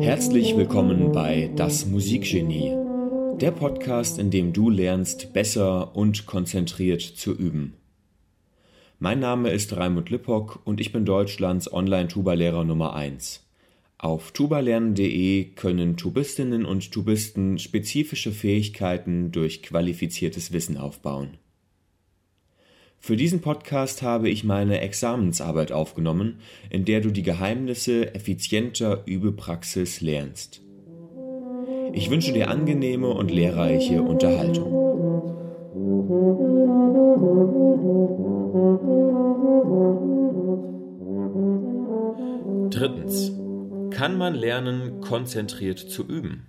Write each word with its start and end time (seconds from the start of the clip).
Herzlich 0.00 0.56
willkommen 0.56 1.12
bei 1.12 1.50
Das 1.56 1.84
Musikgenie, 1.84 2.74
der 3.38 3.50
Podcast, 3.50 4.18
in 4.18 4.30
dem 4.30 4.54
du 4.54 4.70
lernst, 4.70 5.34
besser 5.34 5.94
und 5.94 6.24
konzentriert 6.24 7.02
zu 7.02 7.36
üben. 7.36 7.74
Mein 8.98 9.20
Name 9.20 9.50
ist 9.50 9.76
Raimund 9.76 10.08
Lippock 10.08 10.62
und 10.64 10.80
ich 10.80 10.90
bin 10.90 11.04
Deutschlands 11.04 11.70
Online-Tuba-Lehrer 11.70 12.64
Nummer 12.64 12.94
1. 12.94 13.46
Auf 13.98 14.32
tubalernen.de 14.32 15.50
können 15.50 15.98
Tubistinnen 15.98 16.64
und 16.64 16.90
Tubisten 16.90 17.58
spezifische 17.58 18.32
Fähigkeiten 18.32 19.32
durch 19.32 19.62
qualifiziertes 19.62 20.52
Wissen 20.52 20.78
aufbauen. 20.78 21.36
Für 23.00 23.16
diesen 23.16 23.40
Podcast 23.40 24.02
habe 24.02 24.28
ich 24.28 24.44
meine 24.44 24.80
Examensarbeit 24.80 25.72
aufgenommen, 25.72 26.40
in 26.68 26.84
der 26.84 27.00
du 27.00 27.10
die 27.10 27.22
Geheimnisse 27.22 28.14
effizienter 28.14 29.02
Übepraxis 29.06 30.00
lernst. 30.00 30.62
Ich 31.92 32.10
wünsche 32.10 32.32
dir 32.32 32.50
angenehme 32.50 33.08
und 33.08 33.30
lehrreiche 33.30 34.02
Unterhaltung. 34.02 34.74
Drittens. 42.70 43.32
Kann 43.90 44.18
man 44.18 44.34
lernen, 44.34 45.00
konzentriert 45.00 45.78
zu 45.78 46.06
üben? 46.06 46.46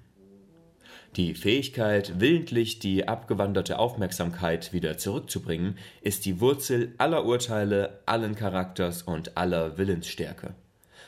Die 1.16 1.34
Fähigkeit, 1.34 2.20
willentlich 2.20 2.80
die 2.80 3.08
abgewanderte 3.08 3.80
Aufmerksamkeit 3.80 4.74
wieder 4.74 4.98
zurückzubringen, 4.98 5.78
ist 6.02 6.26
die 6.26 6.40
Wurzel 6.40 6.94
aller 7.00 7.26
Urteile, 7.26 8.00
allen 8.06 8.36
Charakters 8.36 9.02
und 9.02 9.36
aller 9.36 9.78
Willensstärke. 9.78 10.54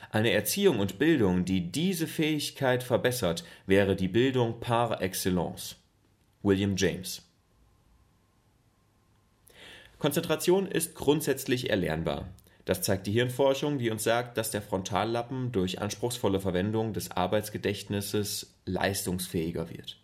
Eine 0.10 0.32
Erziehung 0.32 0.80
und 0.80 0.98
Bildung, 0.98 1.46
die 1.46 1.72
diese 1.72 2.08
Fähigkeit 2.08 2.84
verbessert, 2.84 3.44
wäre 3.68 3.96
die 3.96 4.08
Bildung 4.08 4.60
par 4.60 5.02
excellence. 5.02 5.78
William 6.42 6.76
James 6.76 7.22
Konzentration 10.00 10.66
ist 10.66 10.96
grundsätzlich 10.96 11.70
erlernbar. 11.70 12.28
Das 12.66 12.82
zeigt 12.82 13.06
die 13.06 13.12
Hirnforschung, 13.12 13.78
die 13.78 13.92
uns 13.92 14.04
sagt, 14.04 14.36
dass 14.38 14.50
der 14.50 14.64
Frontallappen 14.64 15.52
durch 15.52 15.80
anspruchsvolle 15.80 16.40
Verwendung 16.40 16.94
des 16.94 17.12
Arbeitsgedächtnisses 17.12 18.51
leistungsfähiger 18.66 19.70
wird. 19.70 19.98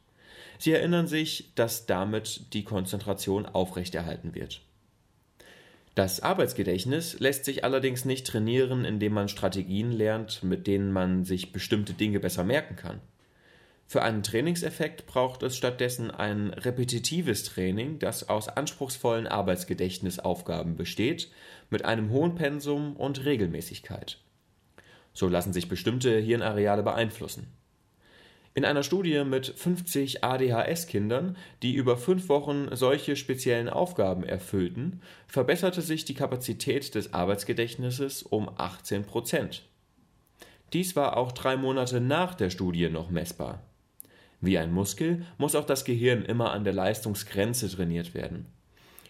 Sie 0.59 0.71
erinnern 0.71 1.07
sich, 1.07 1.51
dass 1.55 1.85
damit 1.85 2.53
die 2.53 2.63
Konzentration 2.63 3.45
aufrechterhalten 3.45 4.33
wird. 4.33 4.61
Das 5.97 6.19
Arbeitsgedächtnis 6.19 7.19
lässt 7.19 7.45
sich 7.45 7.63
allerdings 7.63 8.05
nicht 8.05 8.27
trainieren, 8.27 8.85
indem 8.85 9.13
man 9.13 9.29
Strategien 9.29 9.91
lernt, 9.91 10.43
mit 10.43 10.67
denen 10.67 10.91
man 10.91 11.25
sich 11.25 11.51
bestimmte 11.51 11.93
Dinge 11.93 12.19
besser 12.19 12.43
merken 12.43 12.75
kann. 12.75 13.01
Für 13.87 14.03
einen 14.03 14.21
Trainingseffekt 14.21 15.07
braucht 15.07 15.43
es 15.43 15.55
stattdessen 15.55 16.11
ein 16.11 16.49
repetitives 16.49 17.45
Training, 17.45 17.99
das 17.99 18.27
aus 18.27 18.49
anspruchsvollen 18.49 19.27
Arbeitsgedächtnisaufgaben 19.27 20.75
besteht, 20.75 21.31
mit 21.69 21.85
einem 21.85 22.09
hohen 22.09 22.35
Pensum 22.35 22.95
und 22.97 23.23
Regelmäßigkeit. 23.23 24.19
So 25.13 25.27
lassen 25.27 25.53
sich 25.53 25.69
bestimmte 25.69 26.15
Hirnareale 26.19 26.83
beeinflussen. 26.83 27.47
In 28.57 28.65
einer 28.65 28.81
Studie 28.81 29.23
mit 29.23 29.45
50 29.45 30.23
ADHS-Kindern, 30.23 31.37
die 31.61 31.75
über 31.75 31.95
fünf 31.95 32.27
Wochen 32.27 32.69
solche 32.75 33.15
speziellen 33.15 33.69
Aufgaben 33.69 34.23
erfüllten, 34.23 35.01
verbesserte 35.27 35.83
sich 35.83 36.05
die 36.05 36.15
Kapazität 36.15 36.95
des 36.95 37.13
Arbeitsgedächtnisses 37.13 38.23
um 38.23 38.49
18 38.57 39.03
Prozent. 39.03 39.61
Dies 40.73 40.95
war 40.95 41.17
auch 41.17 41.33
drei 41.33 41.55
Monate 41.55 42.01
nach 42.01 42.33
der 42.33 42.49
Studie 42.49 42.89
noch 42.89 43.11
messbar. 43.11 43.61
Wie 44.41 44.57
ein 44.57 44.73
Muskel 44.73 45.23
muss 45.37 45.53
auch 45.53 45.65
das 45.65 45.85
Gehirn 45.85 46.25
immer 46.25 46.49
an 46.49 46.63
der 46.63 46.73
Leistungsgrenze 46.73 47.69
trainiert 47.69 48.15
werden. 48.15 48.47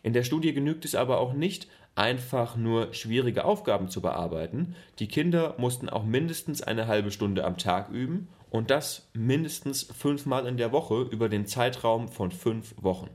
In 0.03 0.11
der 0.11 0.25
Studie 0.25 0.51
genügt 0.51 0.83
es 0.83 0.93
aber 0.93 1.19
auch 1.19 1.31
nicht, 1.31 1.69
einfach 1.95 2.57
nur 2.57 2.93
schwierige 2.93 3.45
Aufgaben 3.45 3.87
zu 3.87 4.01
bearbeiten. 4.01 4.75
Die 4.99 5.07
Kinder 5.07 5.55
mussten 5.57 5.87
auch 5.87 6.03
mindestens 6.03 6.61
eine 6.61 6.87
halbe 6.87 7.11
Stunde 7.11 7.45
am 7.45 7.57
Tag 7.57 7.89
üben 7.91 8.27
und 8.49 8.71
das 8.71 9.09
mindestens 9.13 9.83
fünfmal 9.83 10.47
in 10.47 10.57
der 10.57 10.71
Woche 10.71 11.01
über 11.11 11.29
den 11.29 11.45
Zeitraum 11.45 12.07
von 12.09 12.31
fünf 12.31 12.73
Wochen. 12.77 13.09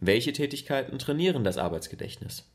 Welche 0.00 0.32
Tätigkeiten 0.32 0.98
trainieren 0.98 1.44
das 1.44 1.58
Arbeitsgedächtnis? 1.58 2.48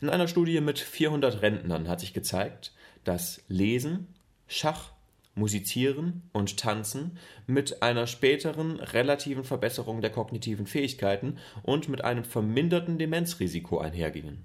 In 0.00 0.08
einer 0.08 0.28
Studie 0.28 0.60
mit 0.60 0.78
400 0.78 1.42
Rentnern 1.42 1.88
hat 1.88 2.00
sich 2.00 2.14
gezeigt, 2.14 2.72
dass 3.04 3.42
Lesen, 3.48 4.08
Schach, 4.46 4.92
Musizieren 5.34 6.22
und 6.32 6.58
Tanzen 6.58 7.18
mit 7.46 7.82
einer 7.82 8.06
späteren 8.06 8.78
relativen 8.78 9.44
Verbesserung 9.44 10.00
der 10.00 10.10
kognitiven 10.10 10.66
Fähigkeiten 10.66 11.38
und 11.64 11.88
mit 11.88 12.04
einem 12.04 12.24
verminderten 12.24 12.98
Demenzrisiko 12.98 13.78
einhergingen. 13.78 14.44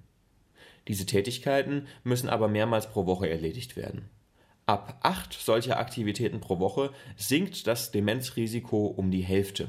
Diese 0.87 1.05
Tätigkeiten 1.05 1.87
müssen 2.03 2.27
aber 2.27 2.47
mehrmals 2.47 2.89
pro 2.89 3.05
Woche 3.05 3.29
erledigt 3.29 3.75
werden. 3.75 4.09
Ab 4.69 4.99
acht 5.01 5.33
solcher 5.33 5.79
Aktivitäten 5.79 6.41
pro 6.41 6.59
Woche 6.59 6.91
sinkt 7.17 7.65
das 7.65 7.89
Demenzrisiko 7.89 8.85
um 8.85 9.09
die 9.09 9.23
Hälfte. 9.23 9.67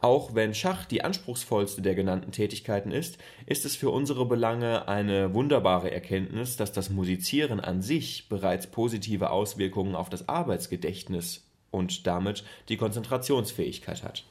Auch 0.00 0.36
wenn 0.36 0.54
Schach 0.54 0.84
die 0.84 1.02
anspruchsvollste 1.02 1.82
der 1.82 1.96
genannten 1.96 2.30
Tätigkeiten 2.30 2.92
ist, 2.92 3.18
ist 3.46 3.64
es 3.64 3.74
für 3.74 3.90
unsere 3.90 4.24
Belange 4.24 4.86
eine 4.86 5.34
wunderbare 5.34 5.90
Erkenntnis, 5.90 6.56
dass 6.56 6.70
das 6.70 6.90
Musizieren 6.90 7.58
an 7.58 7.82
sich 7.82 8.28
bereits 8.28 8.68
positive 8.68 9.30
Auswirkungen 9.30 9.96
auf 9.96 10.08
das 10.08 10.28
Arbeitsgedächtnis 10.28 11.50
und 11.72 12.06
damit 12.06 12.44
die 12.68 12.76
Konzentrationsfähigkeit 12.76 14.04
hat. 14.04 14.22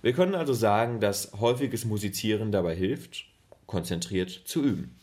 Wir 0.00 0.12
können 0.12 0.36
also 0.36 0.52
sagen, 0.52 1.00
dass 1.00 1.32
häufiges 1.40 1.84
Musizieren 1.84 2.52
dabei 2.52 2.76
hilft, 2.76 3.24
konzentriert 3.66 4.30
zu 4.30 4.62
üben. 4.62 4.96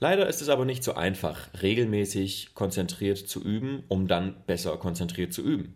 Leider 0.00 0.28
ist 0.28 0.42
es 0.42 0.48
aber 0.48 0.64
nicht 0.64 0.84
so 0.84 0.94
einfach, 0.94 1.48
regelmäßig 1.60 2.54
konzentriert 2.54 3.18
zu 3.18 3.42
üben, 3.42 3.82
um 3.88 4.06
dann 4.06 4.36
besser 4.46 4.76
konzentriert 4.76 5.32
zu 5.32 5.42
üben. 5.42 5.74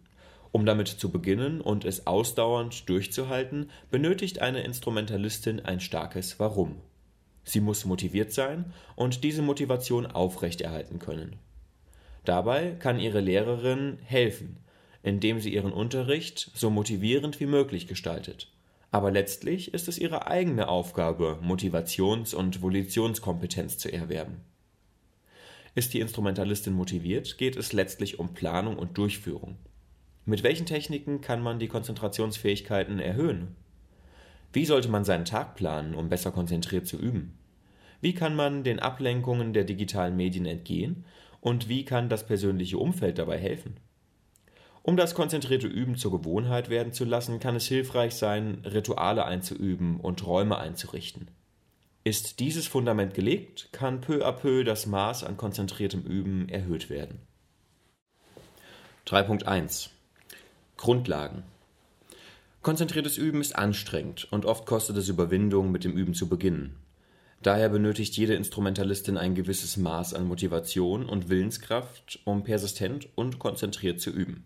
Um 0.52 0.66
damit 0.66 0.88
zu 0.88 1.10
beginnen 1.10 1.60
und 1.60 1.84
es 1.84 2.06
ausdauernd 2.06 2.88
durchzuhalten, 2.88 3.70
benötigt 3.90 4.40
eine 4.40 4.62
Instrumentalistin 4.62 5.60
ein 5.60 5.80
starkes 5.80 6.38
Warum. 6.38 6.76
Sie 7.42 7.60
muss 7.60 7.84
motiviert 7.84 8.32
sein 8.32 8.72
und 8.94 9.24
diese 9.24 9.42
Motivation 9.42 10.06
aufrechterhalten 10.06 10.98
können. 10.98 11.36
Dabei 12.24 12.76
kann 12.78 13.00
ihre 13.00 13.20
Lehrerin 13.20 13.98
helfen, 14.04 14.58
indem 15.02 15.40
sie 15.40 15.52
ihren 15.52 15.72
Unterricht 15.72 16.50
so 16.54 16.70
motivierend 16.70 17.40
wie 17.40 17.46
möglich 17.46 17.88
gestaltet. 17.88 18.48
Aber 18.92 19.10
letztlich 19.10 19.72
ist 19.72 19.88
es 19.88 19.98
ihre 19.98 20.26
eigene 20.26 20.68
Aufgabe, 20.68 21.38
Motivations- 21.42 22.34
und 22.34 22.60
Volitionskompetenz 22.60 23.78
zu 23.78 23.90
erwerben. 23.90 24.42
Ist 25.74 25.94
die 25.94 26.00
Instrumentalistin 26.00 26.74
motiviert, 26.74 27.38
geht 27.38 27.56
es 27.56 27.72
letztlich 27.72 28.18
um 28.18 28.34
Planung 28.34 28.78
und 28.78 28.98
Durchführung. 28.98 29.56
Mit 30.26 30.42
welchen 30.42 30.66
Techniken 30.66 31.22
kann 31.22 31.42
man 31.42 31.58
die 31.58 31.68
Konzentrationsfähigkeiten 31.68 32.98
erhöhen? 32.98 33.56
Wie 34.52 34.66
sollte 34.66 34.90
man 34.90 35.04
seinen 35.04 35.24
Tag 35.24 35.56
planen, 35.56 35.94
um 35.94 36.10
besser 36.10 36.30
konzentriert 36.30 36.86
zu 36.86 36.98
üben? 36.98 37.38
Wie 38.02 38.14
kann 38.14 38.36
man 38.36 38.62
den 38.62 38.78
Ablenkungen 38.78 39.54
der 39.54 39.64
digitalen 39.64 40.16
Medien 40.16 40.44
entgehen 40.44 41.06
und 41.40 41.70
wie 41.70 41.86
kann 41.86 42.10
das 42.10 42.26
persönliche 42.26 42.76
Umfeld 42.76 43.18
dabei 43.18 43.38
helfen? 43.38 43.76
Um 44.84 44.96
das 44.96 45.14
konzentrierte 45.14 45.68
Üben 45.68 45.96
zur 45.96 46.10
Gewohnheit 46.10 46.68
werden 46.68 46.92
zu 46.92 47.04
lassen, 47.04 47.38
kann 47.38 47.54
es 47.54 47.66
hilfreich 47.66 48.14
sein, 48.14 48.64
Rituale 48.64 49.24
einzuüben 49.24 50.00
und 50.00 50.26
Räume 50.26 50.58
einzurichten. 50.58 51.30
Ist 52.02 52.40
dieses 52.40 52.66
Fundament 52.66 53.14
gelegt, 53.14 53.68
kann 53.70 54.00
peu 54.00 54.26
à 54.26 54.32
peu 54.32 54.64
das 54.64 54.86
Maß 54.86 55.22
an 55.22 55.36
konzentriertem 55.36 56.02
Üben 56.02 56.48
erhöht 56.48 56.90
werden. 56.90 57.20
3.1 59.06 59.90
Grundlagen. 60.76 61.44
Konzentriertes 62.60 63.18
Üben 63.18 63.40
ist 63.40 63.54
anstrengend 63.54 64.26
und 64.32 64.46
oft 64.46 64.66
kostet 64.66 64.96
es 64.96 65.08
Überwindung, 65.08 65.70
mit 65.70 65.84
dem 65.84 65.92
Üben 65.92 66.14
zu 66.14 66.28
beginnen. 66.28 66.76
Daher 67.40 67.68
benötigt 67.68 68.16
jede 68.16 68.34
Instrumentalistin 68.34 69.16
ein 69.16 69.36
gewisses 69.36 69.76
Maß 69.76 70.14
an 70.14 70.26
Motivation 70.26 71.06
und 71.06 71.28
Willenskraft, 71.28 72.20
um 72.24 72.42
persistent 72.42 73.08
und 73.16 73.38
konzentriert 73.38 74.00
zu 74.00 74.10
üben. 74.10 74.44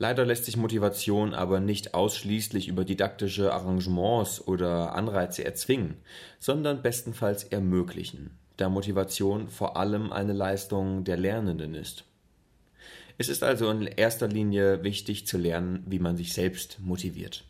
Leider 0.00 0.24
lässt 0.24 0.46
sich 0.46 0.56
Motivation 0.56 1.34
aber 1.34 1.60
nicht 1.60 1.92
ausschließlich 1.92 2.68
über 2.68 2.86
didaktische 2.86 3.52
Arrangements 3.52 4.40
oder 4.40 4.94
Anreize 4.94 5.44
erzwingen, 5.44 5.98
sondern 6.38 6.80
bestenfalls 6.80 7.44
ermöglichen, 7.44 8.30
da 8.56 8.70
Motivation 8.70 9.48
vor 9.48 9.76
allem 9.76 10.10
eine 10.10 10.32
Leistung 10.32 11.04
der 11.04 11.18
Lernenden 11.18 11.74
ist. 11.74 12.04
Es 13.18 13.28
ist 13.28 13.42
also 13.42 13.70
in 13.70 13.82
erster 13.82 14.26
Linie 14.26 14.82
wichtig 14.82 15.26
zu 15.26 15.36
lernen, 15.36 15.84
wie 15.86 15.98
man 15.98 16.16
sich 16.16 16.32
selbst 16.32 16.78
motiviert. 16.80 17.44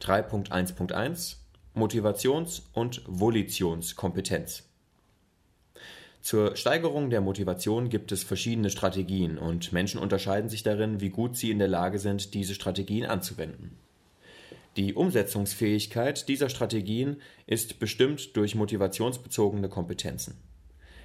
3.1.1 0.00 1.36
Motivations- 1.74 2.62
und 2.72 3.02
Volitionskompetenz. 3.06 4.69
Zur 6.22 6.54
Steigerung 6.54 7.08
der 7.08 7.22
Motivation 7.22 7.88
gibt 7.88 8.12
es 8.12 8.22
verschiedene 8.22 8.68
Strategien 8.68 9.38
und 9.38 9.72
Menschen 9.72 9.98
unterscheiden 9.98 10.50
sich 10.50 10.62
darin, 10.62 11.00
wie 11.00 11.08
gut 11.08 11.36
sie 11.36 11.50
in 11.50 11.58
der 11.58 11.68
Lage 11.68 11.98
sind, 11.98 12.34
diese 12.34 12.54
Strategien 12.54 13.06
anzuwenden. 13.06 13.78
Die 14.76 14.94
Umsetzungsfähigkeit 14.94 16.28
dieser 16.28 16.48
Strategien 16.48 17.16
ist 17.46 17.78
bestimmt 17.80 18.36
durch 18.36 18.54
motivationsbezogene 18.54 19.68
Kompetenzen. 19.68 20.36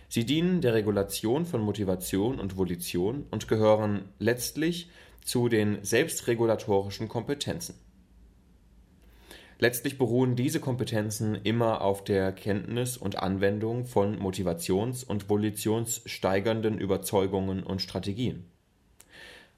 Sie 0.08 0.26
dienen 0.26 0.62
der 0.62 0.74
Regulation 0.74 1.46
von 1.46 1.62
Motivation 1.62 2.40
und 2.40 2.58
Volition 2.58 3.26
und 3.32 3.48
gehören 3.48 4.10
letztlich 4.20 4.90
zu 5.24 5.50
den 5.50 5.84
selbstregulatorischen 5.84 7.08
Kompetenzen. 7.08 7.76
Letztlich 9.58 9.98
beruhen 9.98 10.36
diese 10.36 10.60
Kompetenzen 10.60 11.36
immer 11.36 11.82
auf 11.82 12.04
der 12.04 12.34
Kenntnis 12.34 12.98
und 12.98 13.18
Anwendung 13.20 13.86
von 13.86 14.20
motivations- 14.20 15.06
und 15.06 15.30
volitionssteigernden 15.30 16.78
Überzeugungen 16.78 17.64
und 17.64 17.82
Strategien. 17.82 18.46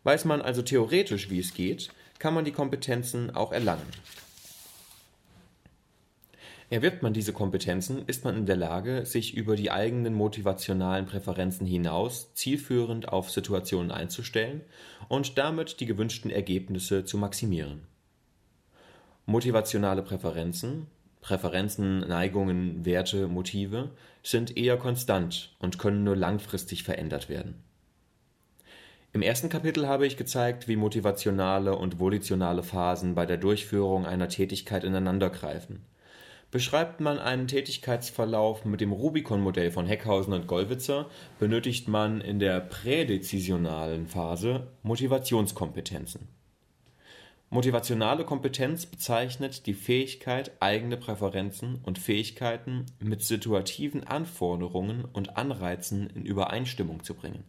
Weiß 0.03 0.25
man 0.25 0.41
also 0.41 0.61
theoretisch, 0.61 1.29
wie 1.31 1.39
es 1.39 1.53
geht, 1.53 1.89
kann 2.19 2.33
man 2.33 2.45
die 2.45 2.51
Kompetenzen 2.51 3.31
auch 3.35 3.51
erlangen. 3.51 3.87
Erwirbt 6.69 7.01
man 7.01 7.13
diese 7.13 7.31
Kompetenzen, 7.33 8.03
ist 8.07 8.25
man 8.25 8.35
in 8.35 8.45
der 8.45 8.57
Lage, 8.57 9.05
sich 9.05 9.35
über 9.35 9.55
die 9.55 9.71
eigenen 9.71 10.13
motivationalen 10.13 11.05
Präferenzen 11.05 11.65
hinaus 11.65 12.33
zielführend 12.33 13.07
auf 13.07 13.31
Situationen 13.31 13.89
einzustellen 13.89 14.61
und 15.07 15.37
damit 15.37 15.79
die 15.79 15.85
gewünschten 15.85 16.29
Ergebnisse 16.29 17.05
zu 17.05 17.17
maximieren. 17.17 17.87
Motivationale 19.27 20.03
Präferenzen 20.03 20.87
Präferenzen, 21.19 21.99
Neigungen, 22.07 22.85
Werte, 22.85 23.27
Motive 23.27 23.89
sind 24.23 24.55
eher 24.55 24.77
konstant 24.77 25.53
und 25.59 25.77
können 25.77 26.05
nur 26.05 26.15
langfristig 26.15 26.83
verändert 26.83 27.27
werden. 27.27 27.55
Im 29.11 29.21
ersten 29.21 29.49
Kapitel 29.49 29.85
habe 29.87 30.07
ich 30.07 30.15
gezeigt, 30.15 30.69
wie 30.69 30.77
motivationale 30.77 31.75
und 31.75 31.99
volitionale 31.99 32.63
Phasen 32.63 33.13
bei 33.13 33.25
der 33.25 33.35
Durchführung 33.35 34.05
einer 34.05 34.29
Tätigkeit 34.29 34.85
ineinandergreifen. 34.85 35.81
Beschreibt 36.49 37.01
man 37.01 37.19
einen 37.19 37.47
Tätigkeitsverlauf 37.47 38.63
mit 38.63 38.79
dem 38.79 38.93
Rubicon-Modell 38.93 39.71
von 39.71 39.85
Heckhausen 39.85 40.31
und 40.31 40.47
Gollwitzer, 40.47 41.09
benötigt 41.37 41.89
man 41.89 42.21
in 42.21 42.39
der 42.39 42.61
prädezisionalen 42.61 44.07
Phase 44.07 44.67
Motivationskompetenzen. 44.83 46.29
Motivationale 47.49 48.25
Kompetenz 48.25 48.85
bezeichnet 48.85 49.67
die 49.67 49.73
Fähigkeit, 49.73 50.51
eigene 50.59 50.97
Präferenzen 50.97 51.79
und 51.81 51.97
Fähigkeiten 51.97 52.85
mit 52.99 53.23
situativen 53.23 54.03
Anforderungen 54.03 55.05
und 55.05 55.37
Anreizen 55.37 56.09
in 56.09 56.25
Übereinstimmung 56.25 57.05
zu 57.05 57.13
bringen. 57.13 57.45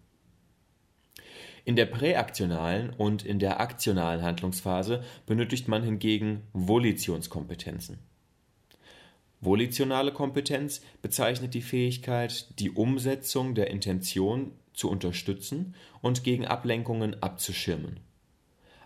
In 1.65 1.75
der 1.75 1.87
präaktionalen 1.87 2.91
und 2.91 3.25
in 3.25 3.41
der 3.41 3.59
aktionalen 3.61 4.23
Handlungsphase 4.23 5.03
benötigt 5.27 5.67
man 5.67 5.83
hingegen 5.83 6.43
Volitionskompetenzen. 6.53 7.99
Volitionale 9.41 10.13
Kompetenz 10.13 10.81
bezeichnet 11.03 11.55
die 11.55 11.63
Fähigkeit, 11.63 12.59
die 12.61 12.71
Umsetzung 12.71 13.57
der 13.57 13.71
Intention 13.71 14.53
zu 14.75 14.89
unterstützen 14.89 15.75
und 16.01 16.23
gegen 16.23 16.47
Ablenkungen 16.47 17.21
abzuschirmen 17.21 17.99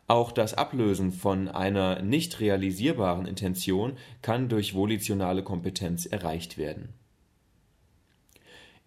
auch 0.07 0.33
das 0.33 0.55
Ablösen 0.55 1.13
von 1.13 1.49
einer 1.49 2.03
nicht 2.03 2.41
realisierbaren 2.41 3.27
Intention 3.27 3.97
kann 4.21 4.49
durch 4.49 4.75
volitionale 4.75 5.43
Kompetenz 5.43 6.07
erreicht 6.07 6.59
werden. 6.59 6.91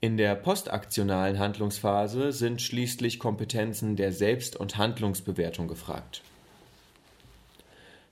In 0.01 0.17
der 0.17 0.35
postaktionalen 0.35 1.39
Handlungsphase 1.39 2.31
sind 2.31 2.61
schließlich 2.61 3.17
Kompetenzen 3.17 3.95
der 3.95 4.11
Selbst- 4.11 4.55
und 4.55 4.77
Handlungsbewertung 4.77 5.67
gefragt. 5.67 6.21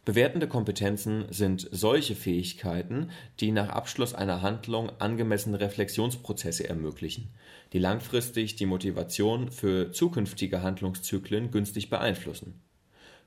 Bewertende 0.05 0.47
Kompetenzen 0.47 1.25
sind 1.29 1.69
solche 1.71 2.15
Fähigkeiten, 2.15 3.11
die 3.39 3.51
nach 3.51 3.69
Abschluss 3.69 4.13
einer 4.13 4.41
Handlung 4.41 4.91
angemessene 4.99 5.59
Reflexionsprozesse 5.59 6.67
ermöglichen, 6.67 7.29
die 7.73 7.79
langfristig 7.79 8.55
die 8.55 8.65
Motivation 8.65 9.51
für 9.51 9.91
zukünftige 9.91 10.61
Handlungszyklen 10.61 11.51
günstig 11.51 11.89
beeinflussen 11.89 12.62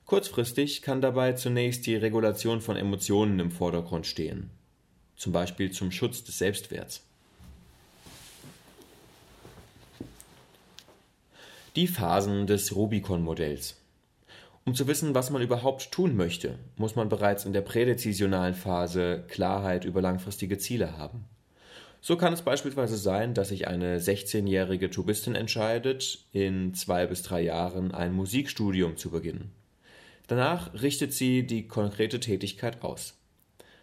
Kurzfristig 0.06 0.82
kann 0.82 1.00
dabei 1.00 1.32
zunächst 1.32 1.84
die 1.84 1.96
Regulation 1.96 2.60
von 2.60 2.76
Emotionen 2.76 3.40
im 3.40 3.50
Vordergrund 3.50 4.06
stehen, 4.06 4.50
zum 5.16 5.32
Beispiel 5.32 5.72
zum 5.72 5.90
Schutz 5.90 6.22
des 6.22 6.38
Selbstwerts. 6.38 7.04
Die 11.74 11.88
Phasen 11.88 12.46
des 12.46 12.76
Rubicon-Modells. 12.76 13.74
Um 14.64 14.76
zu 14.76 14.86
wissen, 14.86 15.12
was 15.16 15.30
man 15.30 15.42
überhaupt 15.42 15.90
tun 15.90 16.16
möchte, 16.16 16.56
muss 16.76 16.94
man 16.94 17.08
bereits 17.08 17.44
in 17.44 17.52
der 17.52 17.62
prädezisionalen 17.62 18.54
Phase 18.54 19.24
Klarheit 19.26 19.84
über 19.84 20.00
langfristige 20.00 20.56
Ziele 20.56 20.96
haben. 20.96 21.24
So 22.00 22.16
kann 22.16 22.32
es 22.32 22.42
beispielsweise 22.42 22.96
sein, 22.96 23.34
dass 23.34 23.48
sich 23.48 23.66
eine 23.66 23.98
16-jährige 23.98 24.88
Tubistin 24.88 25.34
entscheidet, 25.34 26.26
in 26.30 26.74
zwei 26.74 27.06
bis 27.06 27.22
drei 27.22 27.42
Jahren 27.42 27.90
ein 27.90 28.12
Musikstudium 28.12 28.96
zu 28.96 29.10
beginnen. 29.10 29.50
Danach 30.26 30.72
richtet 30.74 31.12
sie 31.12 31.46
die 31.46 31.68
konkrete 31.68 32.18
Tätigkeit 32.18 32.82
aus. 32.82 33.14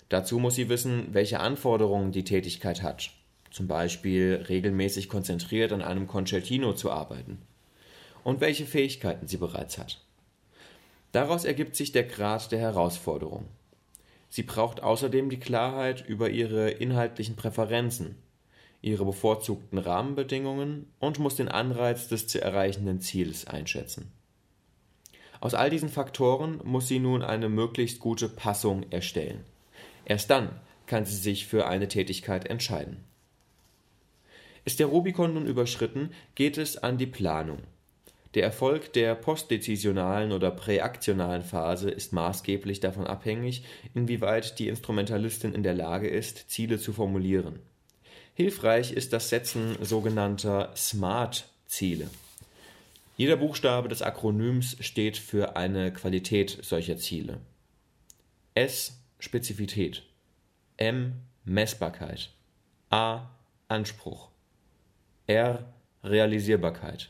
Dazu 0.10 0.40
muss 0.40 0.56
sie 0.56 0.70
wissen, 0.70 1.08
welche 1.12 1.40
Anforderungen 1.40 2.12
die 2.12 2.26
Tätigkeit 2.26 2.84
hat, 2.84 3.12
zum 3.50 3.68
Beispiel 3.68 4.46
regelmäßig 4.50 5.10
konzentriert 5.10 5.72
an 5.72 5.82
einem 5.82 6.08
Concertino 6.08 6.74
zu 6.74 6.92
arbeiten, 6.92 7.40
und 8.24 8.42
welche 8.42 8.66
Fähigkeiten 8.66 9.28
sie 9.28 9.38
bereits 9.38 9.78
hat. 9.78 10.04
Daraus 11.14 11.46
ergibt 11.46 11.76
sich 11.76 11.92
der 11.92 12.04
Grad 12.04 12.52
der 12.52 12.60
Herausforderung. 12.60 13.46
Sie 14.30 14.44
braucht 14.44 14.82
außerdem 14.82 15.30
die 15.30 15.40
Klarheit 15.40 16.04
über 16.08 16.30
ihre 16.30 16.72
inhaltlichen 16.72 17.36
Präferenzen, 17.36 18.16
ihre 18.82 19.06
bevorzugten 19.06 19.78
Rahmenbedingungen 19.78 20.92
und 21.00 21.20
muss 21.20 21.36
den 21.36 21.48
Anreiz 21.48 22.08
des 22.08 22.28
zu 22.28 22.42
erreichenden 22.42 23.00
Ziels 23.00 23.48
einschätzen. 23.48 24.12
Aus 25.44 25.56
all 25.56 25.70
diesen 25.70 25.90
Faktoren 25.90 26.62
muss 26.64 26.88
sie 26.88 27.00
nun 27.00 27.22
eine 27.22 27.50
möglichst 27.50 28.00
gute 28.00 28.30
Passung 28.30 28.90
erstellen. 28.92 29.44
Erst 30.06 30.30
dann 30.30 30.48
kann 30.86 31.04
sie 31.04 31.18
sich 31.18 31.48
für 31.48 31.68
eine 31.68 31.90
Tätigkeit 31.90 32.50
entscheiden. 32.50 33.04
Ist 34.64 34.80
der 34.80 34.88
Rubikon 34.88 35.34
nun 35.34 35.46
überschritten, 35.46 36.12
geht 36.36 36.58
es 36.58 36.78
an 36.78 36.98
die 36.98 37.08
Planung. 37.08 37.58
Der 38.36 38.44
Erfolg 38.44 38.94
der 38.94 39.16
postdezisionalen 39.16 40.32
oder 40.32 40.50
präaktionalen 40.50 41.44
Phase 41.44 41.92
ist 41.92 42.14
maßgeblich 42.14 42.80
davon 42.80 43.06
abhängig, 43.06 43.66
inwieweit 43.94 44.60
die 44.60 44.70
Instrumentalistin 44.70 45.54
in 45.54 45.64
der 45.64 45.74
Lage 45.74 46.08
ist, 46.08 46.52
Ziele 46.52 46.80
zu 46.80 46.94
formulieren. 46.94 47.60
Hilfreich 48.34 48.94
ist 48.94 49.12
das 49.12 49.28
Setzen 49.28 49.76
sogenannter 49.82 50.72
SMART-Ziele. 50.74 52.10
Jeder 53.16 53.36
Buchstabe 53.38 53.90
des 53.90 54.02
Akronyms 54.02 54.76
steht 54.80 55.18
für 55.18 55.56
eine 55.56 55.94
Qualität 55.94 56.58
solcher 56.62 56.98
Ziele. 56.98 57.42
S 58.56 59.00
Spezifität, 59.20 60.04
M 60.78 61.22
Messbarkeit, 61.46 62.32
A 62.90 63.30
Anspruch, 63.68 64.30
R 65.28 65.74
Realisierbarkeit, 66.04 67.10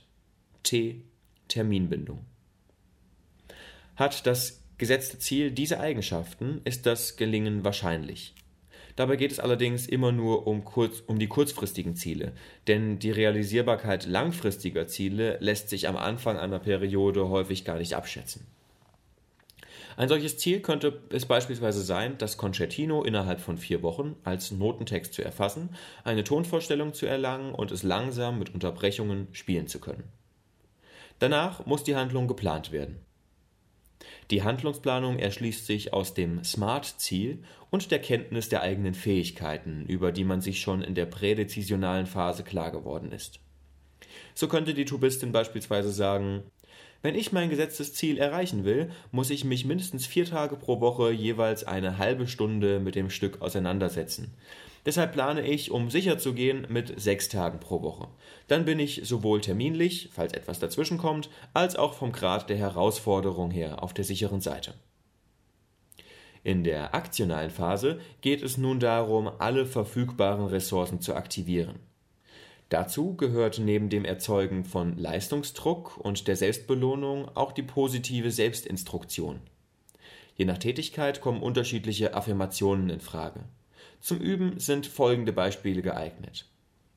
T 0.62 1.01
Terminbindung. 1.48 2.25
Hat 3.95 4.25
das 4.27 4.62
gesetzte 4.77 5.19
Ziel 5.19 5.51
diese 5.51 5.79
Eigenschaften, 5.79 6.62
ist 6.65 6.86
das 6.86 7.15
Gelingen 7.15 7.63
wahrscheinlich. 7.63 8.36
Dabei 8.95 9.15
geht 9.15 9.31
es 9.31 9.39
allerdings 9.39 9.88
immer 9.88 10.12
nur 10.12 10.45
um, 10.45 10.63
kurz, 10.63 11.01
um 11.07 11.17
die 11.17 11.27
kurzfristigen 11.27 11.95
Ziele, 11.95 12.33
denn 12.67 13.00
die 13.00 13.12
Realisierbarkeit 13.12 14.05
langfristiger 14.05 14.88
Ziele 14.88 15.38
lässt 15.39 15.69
sich 15.69 15.88
am 15.88 15.97
Anfang 15.97 16.38
einer 16.38 16.59
Periode 16.59 17.29
häufig 17.29 17.65
gar 17.65 17.77
nicht 17.77 17.95
abschätzen. 17.95 18.45
Ein 19.95 20.09
solches 20.09 20.38
Ziel 20.38 20.59
könnte 20.62 21.01
es 21.09 21.25
beispielsweise 21.25 21.81
sein, 21.81 22.17
das 22.17 22.38
Concertino 22.38 23.03
innerhalb 23.03 23.39
von 23.39 23.57
vier 23.57 23.83
Wochen 23.83 24.15
als 24.23 24.51
Notentext 24.51 25.13
zu 25.13 25.23
erfassen, 25.23 25.69
eine 26.03 26.23
Tonvorstellung 26.23 26.93
zu 26.93 27.05
erlangen 27.05 27.53
und 27.53 27.71
es 27.71 27.83
langsam 27.83 28.39
mit 28.39 28.53
Unterbrechungen 28.53 29.27
spielen 29.33 29.67
zu 29.67 29.79
können. 29.79 30.03
Danach 31.19 31.65
muss 31.65 31.83
die 31.83 31.95
Handlung 31.95 32.27
geplant 32.27 32.71
werden. 32.71 33.00
Die 34.33 34.41
Handlungsplanung 34.41 35.19
erschließt 35.19 35.67
sich 35.67 35.93
aus 35.93 36.15
dem 36.15 36.43
SMART-Ziel 36.43 37.43
und 37.69 37.91
der 37.91 37.99
Kenntnis 37.99 38.49
der 38.49 38.63
eigenen 38.63 38.95
Fähigkeiten, 38.95 39.85
über 39.85 40.11
die 40.11 40.23
man 40.23 40.41
sich 40.41 40.59
schon 40.59 40.81
in 40.81 40.95
der 40.95 41.05
prädezisionalen 41.05 42.07
Phase 42.07 42.43
klar 42.43 42.71
geworden 42.71 43.11
ist. 43.11 43.39
So 44.33 44.47
könnte 44.47 44.73
die 44.73 44.85
Tubistin 44.85 45.31
beispielsweise 45.31 45.91
sagen, 45.91 46.41
Wenn 47.03 47.13
ich 47.13 47.31
mein 47.31 47.51
gesetztes 47.51 47.93
Ziel 47.93 48.17
erreichen 48.17 48.65
will, 48.65 48.89
muss 49.11 49.29
ich 49.29 49.45
mich 49.45 49.65
mindestens 49.65 50.07
vier 50.07 50.25
Tage 50.25 50.55
pro 50.55 50.79
Woche 50.79 51.11
jeweils 51.11 51.63
eine 51.63 51.99
halbe 51.99 52.27
Stunde 52.27 52.79
mit 52.79 52.95
dem 52.95 53.11
Stück 53.11 53.39
auseinandersetzen. 53.39 54.33
Deshalb 54.85 55.13
plane 55.13 55.47
ich, 55.47 55.71
um 55.71 55.89
sicher 55.89 56.17
zu 56.17 56.33
gehen, 56.33 56.67
mit 56.69 56.99
sechs 56.99 57.29
Tagen 57.29 57.59
pro 57.59 57.81
Woche. 57.81 58.07
Dann 58.47 58.65
bin 58.65 58.79
ich 58.79 59.01
sowohl 59.05 59.39
terminlich, 59.39 60.09
falls 60.11 60.33
etwas 60.33 60.59
dazwischenkommt, 60.59 61.29
als 61.53 61.75
auch 61.75 61.93
vom 61.93 62.11
Grad 62.11 62.49
der 62.49 62.57
Herausforderung 62.57 63.49
her 63.51 63.81
auf 63.81 63.93
der 63.93 64.03
sicheren 64.03 64.41
Seite. 64.41 64.73
In 66.43 66.65
der 66.65 66.93
aktionalen 66.93 67.51
Phase 67.51 68.01
geht 68.19 68.43
es 68.43 68.57
nun 68.57 68.81
darum, 68.81 69.31
alle 69.39 69.65
verfügbaren 69.65 70.47
Ressourcen 70.47 70.99
zu 70.99 71.15
aktivieren. 71.15 71.79
Dazu 72.67 73.15
gehört 73.15 73.59
neben 73.59 73.89
dem 73.89 74.03
Erzeugen 74.03 74.65
von 74.65 74.97
Leistungsdruck 74.97 75.97
und 75.97 76.27
der 76.27 76.35
Selbstbelohnung 76.35 77.29
auch 77.35 77.53
die 77.53 77.63
positive 77.63 78.31
Selbstinstruktion. 78.31 79.39
Je 80.35 80.45
nach 80.45 80.57
Tätigkeit 80.57 81.21
kommen 81.21 81.41
unterschiedliche 81.41 82.13
Affirmationen 82.15 82.89
in 82.89 82.99
Frage. 82.99 83.41
Zum 83.99 84.19
Üben 84.19 84.59
sind 84.59 84.85
folgende 84.85 85.33
Beispiele 85.33 85.81
geeignet. 85.81 86.45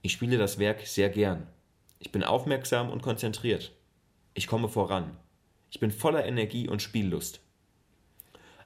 Ich 0.02 0.12
spiele 0.12 0.38
das 0.38 0.58
Werk 0.58 0.86
sehr 0.86 1.08
gern. 1.08 1.46
Ich 1.98 2.12
bin 2.12 2.22
aufmerksam 2.22 2.90
und 2.90 3.02
konzentriert. 3.02 3.72
Ich 4.34 4.46
komme 4.46 4.68
voran. 4.68 5.16
Ich 5.70 5.80
bin 5.80 5.90
voller 5.90 6.24
Energie 6.24 6.68
und 6.68 6.82
Spiellust. 6.82 7.40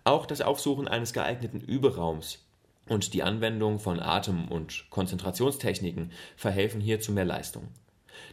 Auch 0.05 0.27
das 0.27 0.41
Aufsuchen 0.41 0.89
eines 0.89 1.13
geeigneten 1.13 1.61
Überaums 1.61 2.45
und 2.89 3.15
die 3.15 3.23
Anwendung 3.23 3.79
von 3.79 4.01
Atem- 4.01 4.49
und 4.49 4.87
Konzentrationstechniken 4.91 6.13
verhelfen 6.37 6.81
hier 6.81 7.01
zu 7.01 7.13
mehr 7.13 7.25
Leistung. 7.25 7.69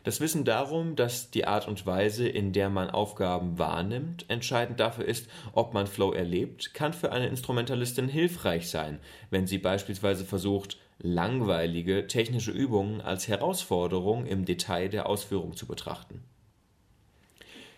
Das 0.03 0.21
Wissen 0.21 0.45
darum, 0.45 0.95
dass 0.95 1.31
die 1.31 1.45
Art 1.45 1.67
und 1.67 1.85
Weise, 1.85 2.27
in 2.27 2.53
der 2.53 2.69
man 2.69 2.89
Aufgaben 2.89 3.57
wahrnimmt, 3.59 4.25
entscheidend 4.29 4.79
dafür 4.79 5.05
ist, 5.05 5.29
ob 5.53 5.73
man 5.73 5.87
Flow 5.87 6.11
erlebt, 6.13 6.73
kann 6.73 6.93
für 6.93 7.11
eine 7.11 7.27
Instrumentalistin 7.27 8.07
hilfreich 8.07 8.69
sein, 8.69 8.99
wenn 9.29 9.47
sie 9.47 9.57
beispielsweise 9.57 10.25
versucht, 10.25 10.77
langweilige 10.99 12.07
technische 12.07 12.51
Übungen 12.51 13.01
als 13.01 13.27
Herausforderung 13.27 14.25
im 14.25 14.45
Detail 14.45 14.89
der 14.89 15.07
Ausführung 15.07 15.55
zu 15.55 15.67
betrachten. 15.67 16.23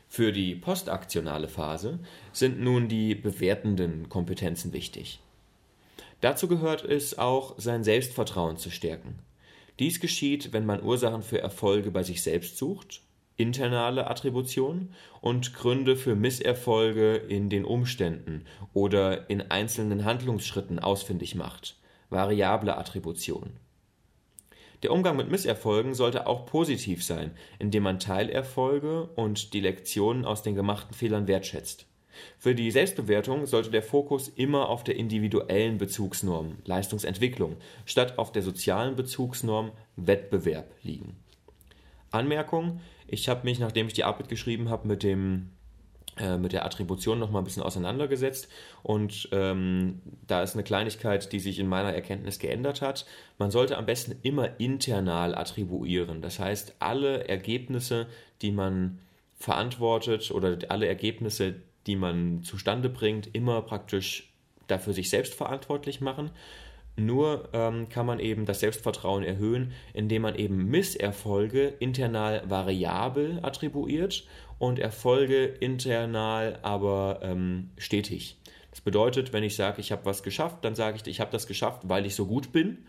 Für 0.08 0.32
die 0.32 0.56
postaktionale 0.56 1.48
Phase 1.48 2.00
sind 2.34 2.60
nun 2.60 2.88
die 2.88 3.14
bewertenden 3.14 4.10
Kompetenzen 4.10 4.74
wichtig. 4.74 5.20
Dazu 6.22 6.48
gehört 6.48 6.84
es 6.84 7.18
auch, 7.18 7.54
sein 7.58 7.84
Selbstvertrauen 7.84 8.58
zu 8.58 8.72
stärken. 8.72 9.20
Dies 9.80 10.02
geschieht, 10.02 10.52
wenn 10.52 10.66
man 10.66 10.84
Ursachen 10.84 11.24
für 11.24 11.42
Erfolge 11.42 11.90
bei 11.90 12.04
sich 12.04 12.22
selbst 12.22 12.58
sucht, 12.58 13.02
internale 13.38 14.08
Attribution 14.08 14.94
und 15.22 15.54
Gründe 15.54 15.96
für 15.96 16.16
Misserfolge 16.16 17.16
in 17.16 17.50
den 17.50 17.64
Umständen 17.64 18.44
oder 18.74 19.30
in 19.30 19.42
einzelnen 19.50 20.04
Handlungsschritten 20.04 20.80
ausfindig 20.80 21.36
macht, 21.36 21.78
variable 22.10 22.78
Attribution. 22.78 23.54
Der 24.84 24.92
Umgang 24.92 25.16
mit 25.16 25.30
Misserfolgen 25.30 25.94
sollte 25.94 26.28
auch 26.28 26.46
positiv 26.46 27.04
sein, 27.04 27.32
indem 27.58 27.84
man 27.84 28.00
Teilerfolge 28.00 29.04
und 29.16 29.54
die 29.54 29.62
Lektionen 29.62 30.26
aus 30.26 30.44
den 30.44 30.56
gemachten 30.56 30.94
Fehlern 30.94 31.28
wertschätzt. 31.28 31.89
Für 32.38 32.56
die 32.56 32.72
Selbstbewertung 32.72 33.46
sollte 33.46 33.72
der 33.72 33.84
Fokus 33.84 34.28
immer 34.30 34.70
auf 34.70 34.84
der 34.84 34.96
individuellen 34.96 35.78
Bezugsnorm 35.78 36.58
Leistungsentwicklung 36.66 37.58
statt 37.86 38.18
auf 38.18 38.32
der 38.32 38.42
sozialen 38.42 38.96
Bezugsnorm 38.96 39.72
Wettbewerb 39.96 40.72
liegen. 40.82 41.16
Anmerkung: 42.12 42.82
Ich 43.08 43.30
habe 43.30 43.46
mich, 43.46 43.60
nachdem 43.60 43.88
ich 43.88 43.94
die 43.94 44.04
Arbeit 44.04 44.30
geschrieben 44.30 44.70
habe, 44.70 44.88
mit 44.88 45.04
äh, 45.04 46.38
mit 46.38 46.52
der 46.52 46.66
Attribution 46.66 47.20
noch 47.20 47.32
mal 47.32 47.40
ein 47.40 47.46
bisschen 47.46 47.64
auseinandergesetzt 47.64 48.50
und 48.84 49.30
ähm, 49.32 50.02
da 50.28 50.44
ist 50.44 50.54
eine 50.54 50.64
Kleinigkeit, 50.64 51.32
die 51.32 51.40
sich 51.40 51.60
in 51.60 51.68
meiner 51.68 51.94
Erkenntnis 51.94 52.40
geändert 52.40 52.82
hat. 52.82 53.06
Man 53.38 53.52
sollte 53.52 53.78
am 53.78 53.86
besten 53.86 54.16
immer 54.24 54.60
internal 54.60 55.34
attribuieren. 55.34 56.22
Das 56.22 56.40
heißt, 56.40 56.76
alle 56.80 57.28
Ergebnisse, 57.30 58.08
die 58.42 58.52
man 58.52 59.00
verantwortet 59.38 60.32
oder 60.32 60.58
alle 60.68 60.88
Ergebnisse, 60.88 61.62
die 61.90 61.96
man 61.96 62.44
zustande 62.44 62.88
bringt, 62.88 63.34
immer 63.34 63.64
praktisch 63.64 64.32
dafür 64.68 64.94
sich 64.94 65.10
selbst 65.10 65.34
verantwortlich 65.34 66.02
machen. 66.02 66.30
Nur 66.96 67.50
ähm, 67.52 67.90
kann 67.90 68.06
man 68.06 68.20
eben 68.20 68.46
das 68.46 68.60
Selbstvertrauen 68.60 69.24
erhöhen, 69.24 69.72
indem 69.94 70.22
man 70.22 70.36
eben 70.36 70.66
Misserfolge 70.66 71.74
internal 71.80 72.44
variabel 72.48 73.40
attribuiert 73.42 74.28
und 74.60 74.78
Erfolge 74.78 75.46
internal 75.46 76.60
aber 76.62 77.22
ähm, 77.24 77.72
stetig. 77.80 78.38
Das 78.70 78.82
bedeutet, 78.82 79.34
wenn 79.34 79.44
ich 79.44 79.56
sage, 79.56 79.82
ich 79.82 79.92
habe 79.92 80.06
was 80.06 80.22
geschafft, 80.22 80.58
dann 80.62 80.76
sage 80.76 80.98
ich, 81.02 81.08
ich 81.08 81.20
habe 81.20 81.32
das 81.32 81.48
geschafft, 81.48 81.82
weil 81.86 82.06
ich 82.06 82.14
so 82.14 82.28
gut 82.28 82.52
bin. 82.52 82.86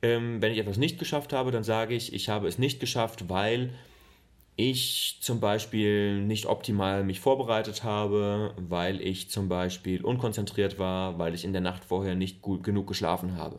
Ähm, 0.00 0.40
wenn 0.40 0.52
ich 0.52 0.58
etwas 0.58 0.78
nicht 0.78 0.98
geschafft 0.98 1.34
habe, 1.34 1.50
dann 1.50 1.64
sage 1.64 1.94
ich, 1.94 2.14
ich 2.14 2.30
habe 2.30 2.48
es 2.48 2.56
nicht 2.56 2.80
geschafft, 2.80 3.28
weil 3.28 3.74
ich 4.56 5.18
zum 5.20 5.40
Beispiel 5.40 6.20
nicht 6.22 6.46
optimal 6.46 7.04
mich 7.04 7.20
vorbereitet 7.20 7.82
habe, 7.82 8.54
weil 8.56 9.00
ich 9.00 9.30
zum 9.30 9.48
Beispiel 9.48 10.04
unkonzentriert 10.04 10.78
war, 10.78 11.18
weil 11.18 11.34
ich 11.34 11.44
in 11.44 11.52
der 11.52 11.62
Nacht 11.62 11.84
vorher 11.84 12.14
nicht 12.14 12.42
gut 12.42 12.62
genug 12.62 12.86
geschlafen 12.86 13.36
habe. 13.36 13.56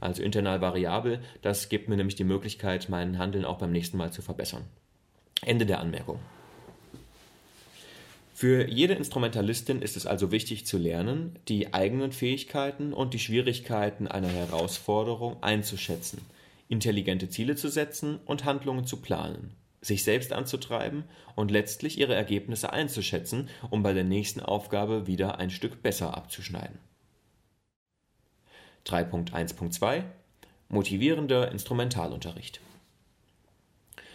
Also 0.00 0.22
internal 0.22 0.60
variabel, 0.60 1.20
das 1.40 1.68
gibt 1.68 1.88
mir 1.88 1.96
nämlich 1.96 2.16
die 2.16 2.24
Möglichkeit, 2.24 2.88
mein 2.90 3.18
Handeln 3.18 3.44
auch 3.44 3.58
beim 3.58 3.72
nächsten 3.72 3.96
Mal 3.96 4.12
zu 4.12 4.20
verbessern. 4.20 4.64
Ende 5.42 5.66
der 5.66 5.80
Anmerkung. 5.80 6.18
Für 8.34 8.68
jede 8.68 8.94
Instrumentalistin 8.94 9.80
ist 9.80 9.96
es 9.96 10.06
also 10.06 10.30
wichtig 10.30 10.66
zu 10.66 10.76
lernen, 10.76 11.38
die 11.48 11.72
eigenen 11.72 12.12
Fähigkeiten 12.12 12.92
und 12.92 13.14
die 13.14 13.18
Schwierigkeiten 13.18 14.08
einer 14.08 14.28
Herausforderung 14.28 15.42
einzuschätzen, 15.42 16.20
intelligente 16.68 17.28
Ziele 17.30 17.54
zu 17.54 17.68
setzen 17.68 18.18
und 18.26 18.44
Handlungen 18.44 18.84
zu 18.84 19.00
planen 19.00 19.52
sich 19.84 20.04
selbst 20.04 20.32
anzutreiben 20.32 21.04
und 21.34 21.50
letztlich 21.50 21.98
ihre 21.98 22.14
Ergebnisse 22.14 22.72
einzuschätzen, 22.72 23.48
um 23.70 23.82
bei 23.82 23.92
der 23.92 24.04
nächsten 24.04 24.40
Aufgabe 24.40 25.06
wieder 25.06 25.38
ein 25.38 25.50
Stück 25.50 25.82
besser 25.82 26.16
abzuschneiden. 26.16 26.78
3.1.2 28.86 30.04
Motivierender 30.68 31.50
Instrumentalunterricht 31.52 32.60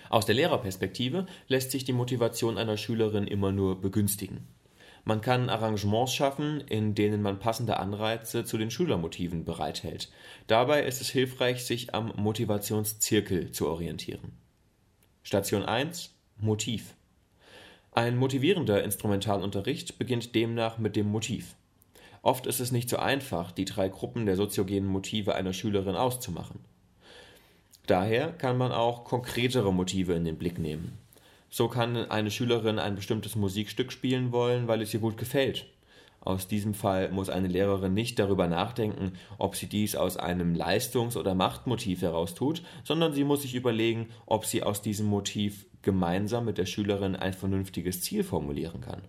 Aus 0.09 0.25
der 0.25 0.35
Lehrerperspektive 0.35 1.25
lässt 1.47 1.71
sich 1.71 1.85
die 1.85 1.93
Motivation 1.93 2.57
einer 2.57 2.77
Schülerin 2.77 3.27
immer 3.27 3.51
nur 3.51 3.79
begünstigen. 3.81 4.47
Man 5.05 5.21
kann 5.21 5.49
Arrangements 5.49 6.13
schaffen, 6.13 6.61
in 6.61 6.93
denen 6.93 7.21
man 7.21 7.39
passende 7.39 7.77
Anreize 7.77 8.43
zu 8.43 8.57
den 8.57 8.69
Schülermotiven 8.69 9.45
bereithält. 9.45 10.11
Dabei 10.47 10.83
ist 10.83 11.01
es 11.01 11.09
hilfreich, 11.09 11.63
sich 11.63 11.95
am 11.95 12.13
Motivationszirkel 12.15 13.51
zu 13.51 13.67
orientieren. 13.67 14.33
Station 15.29 15.63
1 15.63 16.09
Motiv 16.37 16.95
Ein 17.91 18.17
motivierender 18.17 18.83
Instrumentalunterricht 18.83 19.99
beginnt 19.99 20.33
demnach 20.33 20.79
mit 20.79 20.95
dem 20.95 21.05
Motiv. 21.05 21.53
Oft 22.23 22.47
ist 22.47 22.59
es 22.59 22.71
nicht 22.71 22.89
so 22.89 22.97
einfach, 22.97 23.51
die 23.51 23.65
drei 23.65 23.89
Gruppen 23.89 24.25
der 24.25 24.35
soziogenen 24.35 24.87
Motive 24.87 25.35
einer 25.35 25.53
Schülerin 25.53 25.95
auszumachen. 25.95 26.61
Daher 27.85 28.31
kann 28.31 28.57
man 28.57 28.71
auch 28.71 29.03
konkretere 29.03 29.71
Motive 29.71 30.13
in 30.13 30.25
den 30.25 30.39
Blick 30.39 30.57
nehmen. 30.57 30.97
So 31.51 31.67
kann 31.67 31.95
eine 31.95 32.31
Schülerin 32.31 32.79
ein 32.79 32.95
bestimmtes 32.95 33.35
Musikstück 33.35 33.91
spielen 33.91 34.31
wollen, 34.31 34.67
weil 34.67 34.81
es 34.81 34.95
ihr 34.95 34.99
gut 34.99 35.17
gefällt. 35.17 35.67
Aus 36.21 36.47
diesem 36.47 36.73
Fall 36.73 37.11
muss 37.11 37.29
eine 37.29 37.47
Lehrerin 37.47 37.93
nicht 37.93 38.19
darüber 38.19 38.47
nachdenken, 38.47 39.13
ob 39.37 39.55
sie 39.55 39.67
dies 39.67 39.95
aus 39.95 40.17
einem 40.17 40.53
Leistungs- 40.53 41.15
oder 41.15 41.33
Machtmotiv 41.33 42.01
heraus 42.01 42.35
tut, 42.35 42.61
sondern 42.83 43.13
sie 43.13 43.23
muss 43.23 43.41
sich 43.43 43.55
überlegen, 43.55 44.07
ob 44.25 44.45
sie 44.45 44.63
aus 44.63 44.81
diesem 44.81 45.05
Motiv 45.05 45.65
gemeinsam 45.81 46.45
mit 46.45 46.57
der 46.57 46.65
Schülerin 46.65 47.15
ein 47.15 47.33
vernünftiges 47.33 48.01
Ziel 48.01 48.23
formulieren 48.23 48.81
kann. 48.81 49.01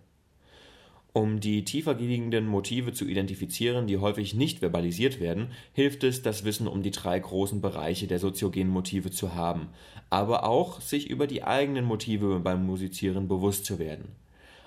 Um 1.13 1.41
die 1.41 1.65
tiefer 1.65 1.95
liegenden 1.95 2.47
Motive 2.47 2.93
zu 2.93 3.05
identifizieren, 3.05 3.85
die 3.85 3.97
häufig 3.97 4.33
nicht 4.33 4.59
verbalisiert 4.59 5.19
werden, 5.19 5.47
hilft 5.73 6.05
es, 6.05 6.21
das 6.21 6.45
Wissen 6.45 6.67
um 6.67 6.83
die 6.83 6.91
drei 6.91 7.19
großen 7.19 7.59
Bereiche 7.59 8.07
der 8.07 8.19
soziogenen 8.19 8.69
Motive 8.69 9.11
zu 9.11 9.35
haben, 9.35 9.67
aber 10.09 10.45
auch 10.45 10.79
sich 10.79 11.09
über 11.09 11.27
die 11.27 11.43
eigenen 11.43 11.83
Motive 11.83 12.39
beim 12.39 12.65
Musizieren 12.65 13.27
bewusst 13.27 13.65
zu 13.65 13.77
werden. 13.77 14.15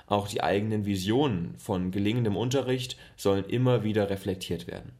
Auch 0.06 0.28
die 0.28 0.42
eigenen 0.42 0.84
Visionen 0.84 1.56
von 1.58 1.90
gelingendem 1.90 2.36
Unterricht 2.36 2.96
sollen 3.16 3.44
immer 3.44 3.84
wieder 3.84 4.10
reflektiert 4.10 4.66
werden. 4.66 4.92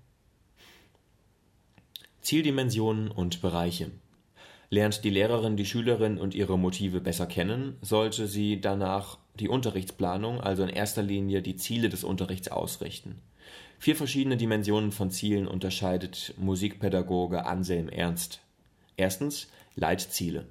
Zieldimensionen 2.22 3.10
und 3.10 3.42
Bereiche. 3.42 3.90
Lernt 4.70 5.04
die 5.04 5.10
Lehrerin 5.10 5.56
die 5.56 5.66
Schülerin 5.66 6.18
und 6.18 6.34
ihre 6.34 6.58
Motive 6.58 7.00
besser 7.00 7.26
kennen, 7.26 7.76
sollte 7.82 8.26
sie 8.26 8.60
danach 8.60 9.18
die 9.38 9.48
Unterrichtsplanung, 9.48 10.40
also 10.40 10.62
in 10.62 10.70
erster 10.70 11.02
Linie 11.02 11.42
die 11.42 11.56
Ziele 11.56 11.90
des 11.90 12.02
Unterrichts 12.02 12.48
ausrichten. 12.48 13.20
Vier 13.78 13.94
verschiedene 13.94 14.38
Dimensionen 14.38 14.90
von 14.90 15.10
Zielen 15.10 15.46
unterscheidet 15.46 16.34
Musikpädagoge 16.38 17.44
Anselm 17.44 17.88
Ernst. 17.88 18.40
Erstens 18.96 19.48
Leitziele. 19.76 20.46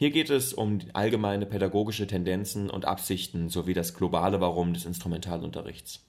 Hier 0.00 0.12
geht 0.12 0.30
es 0.30 0.54
um 0.54 0.78
allgemeine 0.92 1.44
pädagogische 1.44 2.06
Tendenzen 2.06 2.70
und 2.70 2.84
Absichten 2.84 3.48
sowie 3.48 3.74
das 3.74 3.94
globale 3.94 4.40
Warum 4.40 4.72
des 4.72 4.84
Instrumentalunterrichts. 4.84 6.06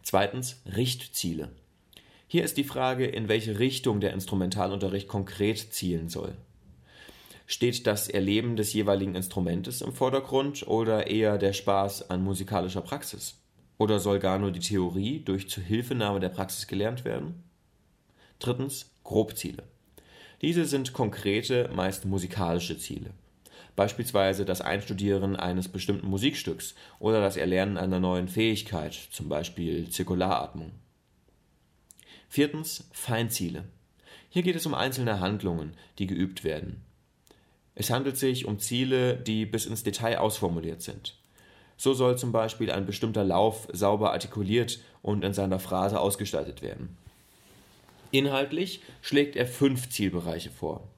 Zweitens 0.00 0.62
Richtziele. 0.64 1.50
Hier 2.28 2.44
ist 2.44 2.56
die 2.56 2.62
Frage, 2.62 3.04
in 3.04 3.26
welche 3.28 3.58
Richtung 3.58 3.98
der 3.98 4.12
Instrumentalunterricht 4.12 5.08
konkret 5.08 5.58
zielen 5.74 6.08
soll. 6.08 6.36
Steht 7.46 7.88
das 7.88 8.08
Erleben 8.08 8.54
des 8.54 8.72
jeweiligen 8.74 9.16
Instrumentes 9.16 9.80
im 9.80 9.92
Vordergrund 9.92 10.64
oder 10.68 11.08
eher 11.08 11.36
der 11.36 11.52
Spaß 11.52 12.10
an 12.10 12.22
musikalischer 12.22 12.82
Praxis? 12.82 13.40
Oder 13.76 13.98
soll 13.98 14.20
gar 14.20 14.38
nur 14.38 14.52
die 14.52 14.60
Theorie 14.60 15.18
durch 15.18 15.50
Zuhilfenahme 15.50 16.20
der 16.20 16.28
Praxis 16.28 16.68
gelernt 16.68 17.04
werden? 17.04 17.42
Drittens 18.38 18.92
Grobziele. 19.02 19.64
Diese 20.42 20.64
sind 20.64 20.92
konkrete, 20.92 21.70
meist 21.74 22.04
musikalische 22.04 22.78
Ziele. 22.78 23.10
Beispielsweise 23.74 24.44
das 24.44 24.60
Einstudieren 24.60 25.36
eines 25.36 25.68
bestimmten 25.68 26.08
Musikstücks 26.08 26.74
oder 26.98 27.20
das 27.20 27.36
Erlernen 27.36 27.76
einer 27.76 28.00
neuen 28.00 28.28
Fähigkeit, 28.28 28.94
zum 28.94 29.28
Beispiel 29.28 29.90
Zirkularatmung. 29.90 30.72
Viertens 32.28 32.88
Feinziele. 32.92 33.64
Hier 34.28 34.42
geht 34.42 34.56
es 34.56 34.66
um 34.66 34.74
einzelne 34.74 35.20
Handlungen, 35.20 35.74
die 35.98 36.06
geübt 36.06 36.44
werden. 36.44 36.82
Es 37.74 37.90
handelt 37.90 38.16
sich 38.16 38.46
um 38.46 38.58
Ziele, 38.58 39.16
die 39.16 39.46
bis 39.46 39.66
ins 39.66 39.82
Detail 39.82 40.18
ausformuliert 40.18 40.82
sind. 40.82 41.16
So 41.76 41.92
soll 41.92 42.16
zum 42.16 42.32
Beispiel 42.32 42.70
ein 42.70 42.86
bestimmter 42.86 43.24
Lauf 43.24 43.68
sauber 43.72 44.12
artikuliert 44.12 44.80
und 45.02 45.24
in 45.24 45.34
seiner 45.34 45.58
Phrase 45.58 46.00
ausgestaltet 46.00 46.62
werden. 46.62 46.96
Inhaltlich 48.16 48.80
schlägt 49.02 49.36
er 49.36 49.46
fünf 49.46 49.90
Zielbereiche 49.90 50.48
vor. 50.48 50.88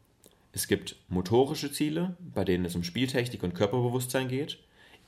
Es 0.52 0.68
gibt 0.68 0.94
motorische 1.08 1.72
Ziele, 1.72 2.16
bei 2.20 2.44
denen 2.44 2.64
es 2.64 2.76
um 2.76 2.84
Spieltechnik 2.84 3.42
und 3.42 3.56
Körperbewusstsein 3.56 4.28
geht, 4.28 4.58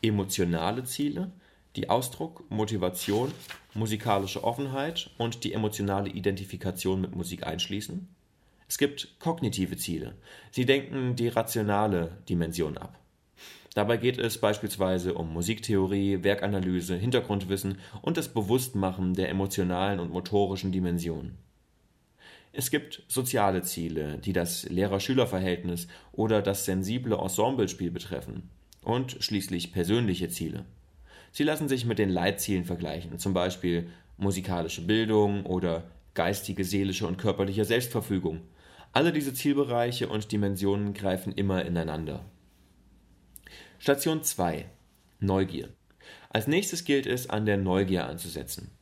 emotionale 0.03 0.83
Ziele, 0.83 1.31
die 1.77 1.89
Ausdruck, 1.89 2.51
Motivation, 2.51 3.31
musikalische 3.75 4.43
Offenheit 4.43 5.11
und 5.19 5.45
die 5.45 5.53
emotionale 5.53 6.11
Identifikation 6.11 7.01
mit 7.01 7.15
Musik 7.15 7.47
einschließen, 7.47 8.09
es 8.67 8.77
gibt 8.77 9.17
kognitive 9.21 9.77
Ziele. 9.77 10.17
Sie 10.51 10.67
denken 10.67 11.15
die 11.15 11.29
rationale 11.29 12.19
Dimension 12.29 12.77
ab. 12.77 12.99
Dabei 13.75 13.99
geht 13.99 14.19
es 14.19 14.39
beispielsweise 14.39 15.15
um 15.15 15.33
Musiktheorie, 15.33 16.25
Werkanalyse, 16.25 16.97
Hintergrundwissen 16.97 17.79
und 18.03 18.17
das 18.17 18.33
Bewusstmachen 18.33 19.15
der 19.15 19.29
emotionalen 19.29 20.01
und 20.01 20.11
motorischen 20.11 20.73
Dimensionen. 20.73 21.39
Es 22.53 22.71
gibt 22.71 23.03
soziale 23.09 23.63
Ziele, 23.63 24.19
die 24.19 24.33
das 24.33 24.69
Lehrer-Schüler-Verhältnis 24.69 25.87
oder 26.13 26.43
das 26.43 26.65
sensible 26.65 27.17
Ensemblespiel 27.17 27.91
betreffen. 27.91 28.51
Und 28.83 29.17
schließlich 29.21 29.73
persönliche 29.73 30.29
Ziele. 30.31 30.65
Sie 31.33 31.45
lassen 31.45 31.69
sich 31.69 31.85
mit 31.85 31.99
den 31.99 32.09
Leitzielen 32.09 32.65
vergleichen, 32.65 33.19
zum 33.19 33.35
Beispiel 33.35 33.89
musikalische 34.17 34.83
Bildung 34.83 35.47
oder 35.47 35.85
geistige, 36.15 36.65
seelische 36.65 37.07
und 37.07 37.19
körperliche 37.19 37.65
Selbstverfügung, 37.65 38.41
alle 38.93 39.13
diese 39.13 39.33
Zielbereiche 39.33 40.09
und 40.09 40.33
Dimensionen 40.33 40.95
greifen 40.95 41.33
immer 41.33 41.65
ineinander. 41.65 42.25
Station 43.79 44.25
2 44.25 44.67
Neugier. 45.21 45.69
Als 46.29 46.49
nächstes 46.49 46.85
gilt 46.85 47.07
es, 47.07 47.31
an 47.31 47.47
der 47.47 47.57
Neugier 47.57 48.07
anzusetzen. 48.09 48.73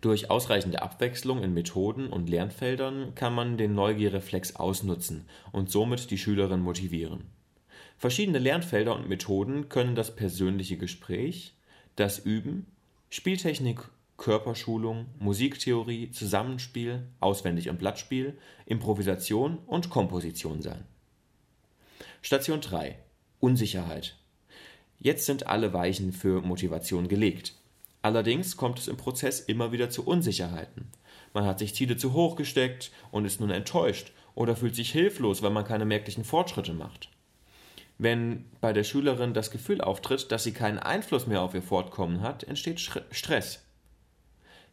Durch 0.00 0.30
ausreichende 0.30 0.82
Abwechslung 0.82 1.42
in 1.42 1.54
Methoden 1.54 2.08
und 2.08 2.28
Lernfeldern 2.28 3.14
kann 3.14 3.34
man 3.34 3.56
den 3.56 3.74
Neugierreflex 3.74 4.56
ausnutzen 4.56 5.26
und 5.52 5.70
somit 5.70 6.10
die 6.10 6.18
Schülerin 6.18 6.60
motivieren. 6.60 7.24
Verschiedene 7.96 8.38
Lernfelder 8.38 8.94
und 8.94 9.08
Methoden 9.08 9.68
können 9.68 9.94
das 9.94 10.14
persönliche 10.14 10.76
Gespräch, 10.76 11.54
das 11.96 12.18
Üben, 12.18 12.66
Spieltechnik 13.08 13.88
Körperschulung, 14.16 15.06
Musiktheorie, 15.18 16.10
Zusammenspiel, 16.10 17.06
Auswendig- 17.20 17.68
und 17.68 17.78
Blattspiel, 17.78 18.38
Improvisation 18.66 19.58
und 19.66 19.90
Komposition 19.90 20.62
sein. 20.62 20.84
Station 22.22 22.60
3 22.60 22.96
Unsicherheit. 23.40 24.16
Jetzt 24.98 25.26
sind 25.26 25.46
alle 25.46 25.72
Weichen 25.72 26.12
für 26.12 26.40
Motivation 26.40 27.08
gelegt. 27.08 27.54
Allerdings 28.04 28.58
kommt 28.58 28.78
es 28.78 28.86
im 28.86 28.98
Prozess 28.98 29.40
immer 29.40 29.72
wieder 29.72 29.88
zu 29.88 30.06
Unsicherheiten. 30.06 30.90
Man 31.32 31.46
hat 31.46 31.58
sich 31.58 31.74
Ziele 31.74 31.96
zu 31.96 32.12
hoch 32.12 32.36
gesteckt 32.36 32.92
und 33.10 33.24
ist 33.24 33.40
nun 33.40 33.48
enttäuscht 33.48 34.12
oder 34.34 34.56
fühlt 34.56 34.74
sich 34.74 34.92
hilflos, 34.92 35.40
weil 35.40 35.52
man 35.52 35.64
keine 35.64 35.86
merklichen 35.86 36.22
Fortschritte 36.22 36.74
macht. 36.74 37.08
Wenn 37.96 38.44
bei 38.60 38.74
der 38.74 38.84
Schülerin 38.84 39.32
das 39.32 39.50
Gefühl 39.50 39.80
auftritt, 39.80 40.30
dass 40.30 40.44
sie 40.44 40.52
keinen 40.52 40.78
Einfluss 40.78 41.26
mehr 41.26 41.40
auf 41.40 41.54
ihr 41.54 41.62
Fortkommen 41.62 42.20
hat, 42.20 42.44
entsteht 42.44 42.78
Stress. 42.78 43.64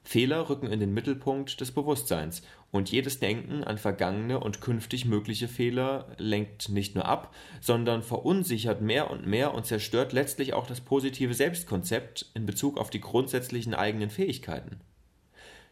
Fehler 0.04 0.50
rücken 0.50 0.68
in 0.68 0.82
den 0.82 0.94
Mittelpunkt 0.94 1.62
des 1.62 1.72
Bewusstseins, 1.72 2.42
und 2.72 2.90
jedes 2.90 3.20
Denken 3.20 3.64
an 3.64 3.78
vergangene 3.78 4.40
und 4.40 4.62
künftig 4.62 5.06
mögliche 5.06 5.48
Fehler 5.48 6.08
lenkt 6.18 6.70
nicht 6.70 6.96
nur 6.96 7.06
ab, 7.06 7.36
sondern 7.60 8.02
verunsichert 8.02 8.82
mehr 8.82 9.12
und 9.12 9.28
mehr 9.28 9.54
und 9.54 9.66
zerstört 9.66 10.14
letztlich 10.14 10.54
auch 10.54 10.68
das 10.68 10.80
positive 10.82 11.34
Selbstkonzept 11.34 12.32
in 12.34 12.46
Bezug 12.46 12.78
auf 12.78 12.90
die 12.90 13.02
grundsätzlichen 13.02 13.74
eigenen 13.74 14.10
Fähigkeiten. 14.10 14.80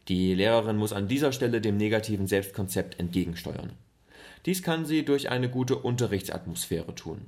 Die 0.09 0.33
Lehrerin 0.33 0.77
muss 0.77 0.91
an 0.91 1.07
dieser 1.07 1.31
Stelle 1.31 1.61
dem 1.61 1.77
negativen 1.77 2.27
Selbstkonzept 2.27 2.99
entgegensteuern. 2.99 3.73
Dies 4.45 4.63
kann 4.63 4.85
sie 4.85 5.05
durch 5.05 5.29
eine 5.29 5.49
gute 5.49 5.77
Unterrichtsatmosphäre 5.77 6.95
tun. 6.95 7.25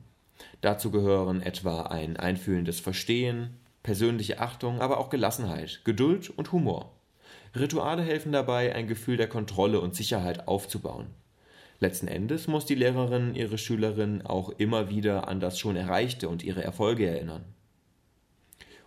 Dazu 0.61 0.91
gehören 0.91 1.41
etwa 1.41 1.83
ein 1.83 2.17
einfühlendes 2.17 2.79
Verstehen, 2.79 3.57
persönliche 3.83 4.39
Achtung, 4.39 4.81
aber 4.81 4.97
auch 4.97 5.09
Gelassenheit, 5.09 5.81
Geduld 5.83 6.29
und 6.29 6.51
Humor. 6.51 6.91
Rituale 7.55 8.01
helfen 8.01 8.31
dabei, 8.31 8.73
ein 8.73 8.87
Gefühl 8.87 9.17
der 9.17 9.27
Kontrolle 9.27 9.81
und 9.81 9.95
Sicherheit 9.95 10.47
aufzubauen. 10.47 11.07
Letzten 11.79 12.07
Endes 12.07 12.47
muss 12.47 12.65
die 12.65 12.75
Lehrerin 12.75 13.35
ihre 13.35 13.57
Schülerin 13.57 14.21
auch 14.21 14.49
immer 14.49 14.89
wieder 14.89 15.27
an 15.27 15.39
das 15.39 15.59
schon 15.59 15.75
Erreichte 15.75 16.29
und 16.29 16.43
ihre 16.43 16.63
Erfolge 16.63 17.07
erinnern. 17.07 17.43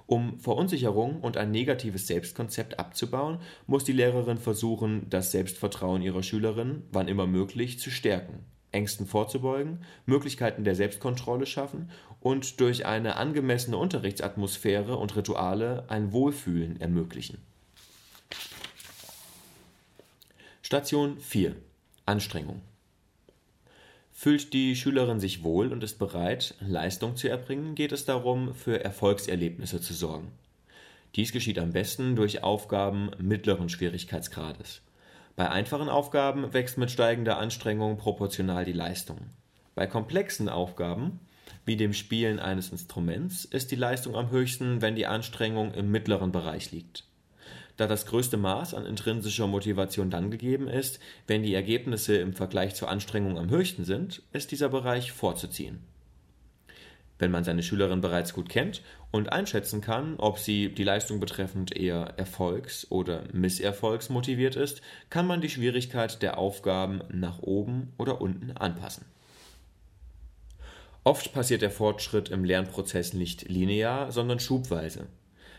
Um 0.07 0.39
Verunsicherung 0.39 1.21
und 1.21 1.37
ein 1.37 1.51
negatives 1.51 2.07
Selbstkonzept 2.07 2.79
abzubauen, 2.79 3.39
muss 3.67 3.85
die 3.85 3.93
Lehrerin 3.93 4.39
versuchen, 4.39 5.09
das 5.11 5.33
Selbstvertrauen 5.33 6.03
ihrer 6.03 6.23
Schülerin, 6.23 6.85
wann 6.93 7.09
immer 7.09 7.27
möglich, 7.27 7.81
zu 7.81 7.91
stärken. 7.91 8.45
Ängsten 8.71 9.07
vorzubeugen, 9.07 9.85
Möglichkeiten 10.05 10.65
der 10.65 10.75
Selbstkontrolle 10.75 11.47
schaffen 11.47 11.91
und 12.21 12.61
durch 12.61 12.87
eine 12.87 13.17
angemessene 13.17 13.77
Unterrichtsatmosphäre 13.77 14.97
und 14.97 15.17
Rituale 15.17 15.85
ein 15.89 16.13
Wohlfühlen 16.13 16.81
ermöglichen. 16.81 17.39
Station 20.63 21.19
4 21.19 21.55
Anstrengung 22.07 22.63
Fühlt 24.13 24.55
die 24.55 24.75
Schülerin 24.77 25.21
sich 25.21 25.43
wohl 25.43 25.71
und 25.71 25.85
ist 25.85 25.99
bereit, 25.99 26.55
Leistung 26.61 27.17
zu 27.17 27.29
erbringen, 27.29 27.75
geht 27.75 27.93
es 27.93 28.07
darum, 28.07 28.55
für 28.55 28.83
Erfolgserlebnisse 28.83 29.81
zu 29.83 29.93
sorgen. 29.93 30.33
Dies 31.17 31.33
geschieht 31.33 31.59
am 31.59 31.73
besten 31.73 32.17
durch 32.17 32.43
Aufgaben 32.43 33.11
mittleren 33.19 33.69
Schwierigkeitsgrades. 33.69 34.81
Bei 35.37 35.51
einfachen 35.51 35.89
Aufgaben 35.89 36.55
wächst 36.55 36.79
mit 36.79 36.91
steigender 36.91 37.39
Anstrengung 37.39 37.99
proportional 37.99 38.65
die 38.65 38.73
Leistung. 38.73 39.19
Bei 39.75 39.87
komplexen 39.87 40.49
Aufgaben, 40.49 41.21
wie 41.67 41.77
dem 41.77 41.93
Spielen 41.93 42.39
eines 42.39 42.71
Instruments, 42.71 43.45
ist 43.45 43.71
die 43.71 43.77
Leistung 43.77 44.17
am 44.17 44.31
höchsten, 44.31 44.81
wenn 44.81 44.97
die 44.97 45.07
Anstrengung 45.07 45.75
im 45.75 45.91
mittleren 45.91 46.33
Bereich 46.33 46.73
liegt. 46.73 47.05
Da 47.77 47.89
das 47.89 48.07
größte 48.07 48.37
Maß 48.37 48.75
an 48.75 48.87
intrinsischer 48.87 49.49
Motivation 49.49 50.11
dann 50.11 50.31
gegeben 50.31 50.69
ist, 50.69 51.01
wenn 51.27 51.43
die 51.43 51.55
Ergebnisse 51.55 52.17
im 52.17 52.33
Vergleich 52.33 52.75
zur 52.75 52.89
Anstrengung 52.89 53.39
am 53.39 53.51
höchsten 53.51 53.85
sind, 53.85 54.23
ist 54.33 54.53
dieser 54.53 54.69
Bereich 54.69 55.11
vorzuziehen. 55.11 55.81
Wenn 57.19 57.31
man 57.31 57.45
seine 57.45 57.63
Schülerin 57.63 58.01
bereits 58.01 58.33
gut 58.33 58.49
kennt 58.49 58.83
und 59.11 59.33
einschätzen 59.33 59.81
kann, 59.81 60.17
ob 60.19 60.39
sie 60.39 60.75
die 60.75 60.85
Leistung 60.85 61.21
betreffend 61.21 61.77
eher 61.77 62.15
erfolgs- 62.17 62.91
oder 62.91 63.25
misserfolgsmotiviert 63.33 64.57
ist, 64.57 64.83
kann 65.11 65.27
man 65.27 65.41
die 65.41 65.49
Schwierigkeit 65.49 66.23
der 66.23 66.39
Aufgaben 66.39 67.03
nach 67.11 67.41
oben 67.41 67.93
oder 67.99 68.21
unten 68.21 68.53
anpassen. 68.53 69.05
Oft 71.05 71.33
passiert 71.33 71.63
der 71.63 71.71
Fortschritt 71.71 72.31
im 72.31 72.45
Lernprozess 72.45 73.13
nicht 73.13 73.49
linear, 73.49 74.11
sondern 74.11 74.41
schubweise. 74.41 75.07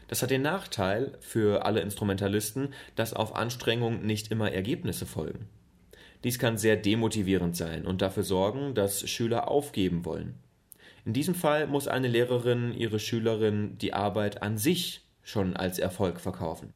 Das 0.07 0.21
hat 0.21 0.29
den 0.29 0.41
Nachteil 0.41 1.17
für 1.19 1.65
alle 1.65 1.81
Instrumentalisten, 1.81 2.73
dass 2.95 3.13
auf 3.13 3.35
Anstrengung 3.35 4.05
nicht 4.05 4.31
immer 4.31 4.51
Ergebnisse 4.51 5.05
folgen. 5.05 5.47
Dies 6.23 6.39
kann 6.39 6.57
sehr 6.57 6.75
demotivierend 6.75 7.55
sein 7.55 7.85
und 7.85 8.01
dafür 8.01 8.23
sorgen, 8.23 8.73
dass 8.73 9.07
Schüler 9.09 9.47
aufgeben 9.47 10.05
wollen. 10.05 10.35
In 11.05 11.13
diesem 11.13 11.35
Fall 11.35 11.67
muss 11.67 11.87
eine 11.87 12.07
Lehrerin 12.07 12.73
ihre 12.73 12.99
Schülerin 12.99 13.77
die 13.77 13.93
Arbeit 13.93 14.41
an 14.41 14.57
sich 14.57 15.01
schon 15.21 15.55
als 15.55 15.77
Erfolg 15.77 16.19
verkaufen. 16.19 16.73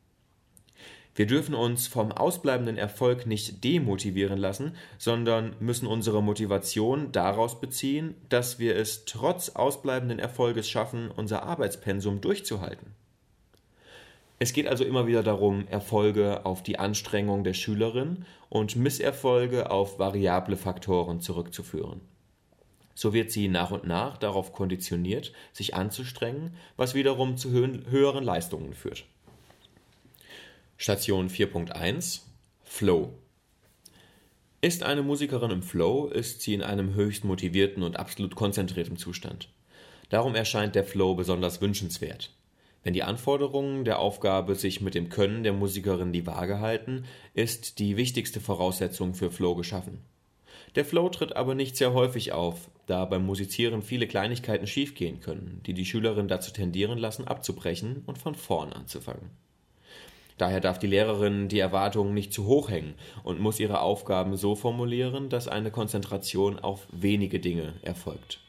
Wir 1.15 1.25
dürfen 1.25 1.55
uns 1.55 1.87
vom 1.87 2.11
ausbleibenden 2.11 2.77
Erfolg 2.77 3.25
nicht 3.25 3.63
demotivieren 3.63 4.37
lassen, 4.37 4.75
sondern 4.97 5.55
müssen 5.59 5.87
unsere 5.87 6.23
Motivation 6.23 7.11
daraus 7.11 7.59
beziehen, 7.59 8.15
dass 8.29 8.59
wir 8.59 8.75
es 8.75 9.05
trotz 9.05 9.49
ausbleibenden 9.49 10.19
Erfolges 10.19 10.69
schaffen, 10.69 11.11
unser 11.11 11.43
Arbeitspensum 11.43 12.21
durchzuhalten. 12.21 12.95
Es 14.41 14.53
geht 14.53 14.67
also 14.67 14.85
immer 14.85 15.05
wieder 15.05 15.21
darum, 15.21 15.67
Erfolge 15.67 16.45
auf 16.45 16.63
die 16.63 16.79
Anstrengung 16.79 17.43
der 17.43 17.53
Schülerin 17.53 18.25
und 18.47 18.77
Misserfolge 18.77 19.69
auf 19.69 19.99
variable 19.99 20.55
Faktoren 20.55 21.19
zurückzuführen. 21.19 21.99
So 22.95 23.13
wird 23.13 23.31
sie 23.31 23.49
nach 23.49 23.71
und 23.71 23.85
nach 23.85 24.17
darauf 24.17 24.53
konditioniert, 24.53 25.33
sich 25.51 25.75
anzustrengen, 25.75 26.55
was 26.77 26.95
wiederum 26.95 27.35
zu 27.35 27.51
höheren 27.51 28.23
Leistungen 28.23 28.73
führt. 28.73 29.03
Station 30.77 31.29
4.1 31.29 32.21
Flow 32.63 33.13
Ist 34.61 34.83
eine 34.83 35.03
Musikerin 35.03 35.51
im 35.51 35.63
Flow, 35.63 36.07
ist 36.07 36.41
sie 36.41 36.53
in 36.53 36.63
einem 36.63 36.93
höchst 36.93 37.25
motivierten 37.25 37.83
und 37.83 37.97
absolut 37.97 38.35
konzentrierten 38.35 38.95
Zustand. 38.95 39.49
Darum 40.07 40.35
erscheint 40.35 40.75
der 40.75 40.85
Flow 40.85 41.15
besonders 41.15 41.59
wünschenswert. 41.59 42.31
Wenn 42.83 42.93
die 42.93 43.03
Anforderungen 43.03 43.83
der 43.83 43.99
Aufgabe 43.99 44.55
sich 44.55 44.79
mit 44.79 44.95
dem 44.95 45.09
Können 45.09 45.43
der 45.43 45.53
Musikerin 45.53 46.13
die 46.13 46.25
Waage 46.25 46.59
halten, 46.59 47.03
ist 47.33 47.79
die 47.79 47.97
wichtigste 47.97 48.39
Voraussetzung 48.39 49.13
für 49.13 49.31
Flow 49.31 49.55
geschaffen. 49.55 49.99
Der 50.75 50.85
Flow 50.85 51.09
tritt 51.09 51.35
aber 51.35 51.55
nicht 51.55 51.75
sehr 51.75 51.93
häufig 51.93 52.31
auf, 52.31 52.69
da 52.85 53.05
beim 53.05 53.25
Musizieren 53.25 53.81
viele 53.81 54.07
Kleinigkeiten 54.07 54.67
schiefgehen 54.67 55.19
können, 55.19 55.61
die 55.65 55.73
die 55.73 55.85
Schülerin 55.85 56.27
dazu 56.27 56.51
tendieren 56.51 56.97
lassen, 56.97 57.27
abzubrechen 57.27 58.03
und 58.05 58.17
von 58.17 58.35
vorn 58.35 58.71
anzufangen. 58.71 59.29
Daher 60.37 60.61
darf 60.61 60.79
die 60.79 60.87
Lehrerin 60.87 61.49
die 61.49 61.59
Erwartungen 61.59 62.13
nicht 62.13 62.31
zu 62.31 62.45
hoch 62.45 62.69
hängen 62.69 62.93
und 63.23 63.41
muss 63.41 63.59
ihre 63.59 63.81
Aufgaben 63.81 64.37
so 64.37 64.55
formulieren, 64.55 65.27
dass 65.27 65.49
eine 65.49 65.69
Konzentration 65.69 66.59
auf 66.59 66.87
wenige 66.93 67.41
Dinge 67.41 67.73
erfolgt. 67.81 68.39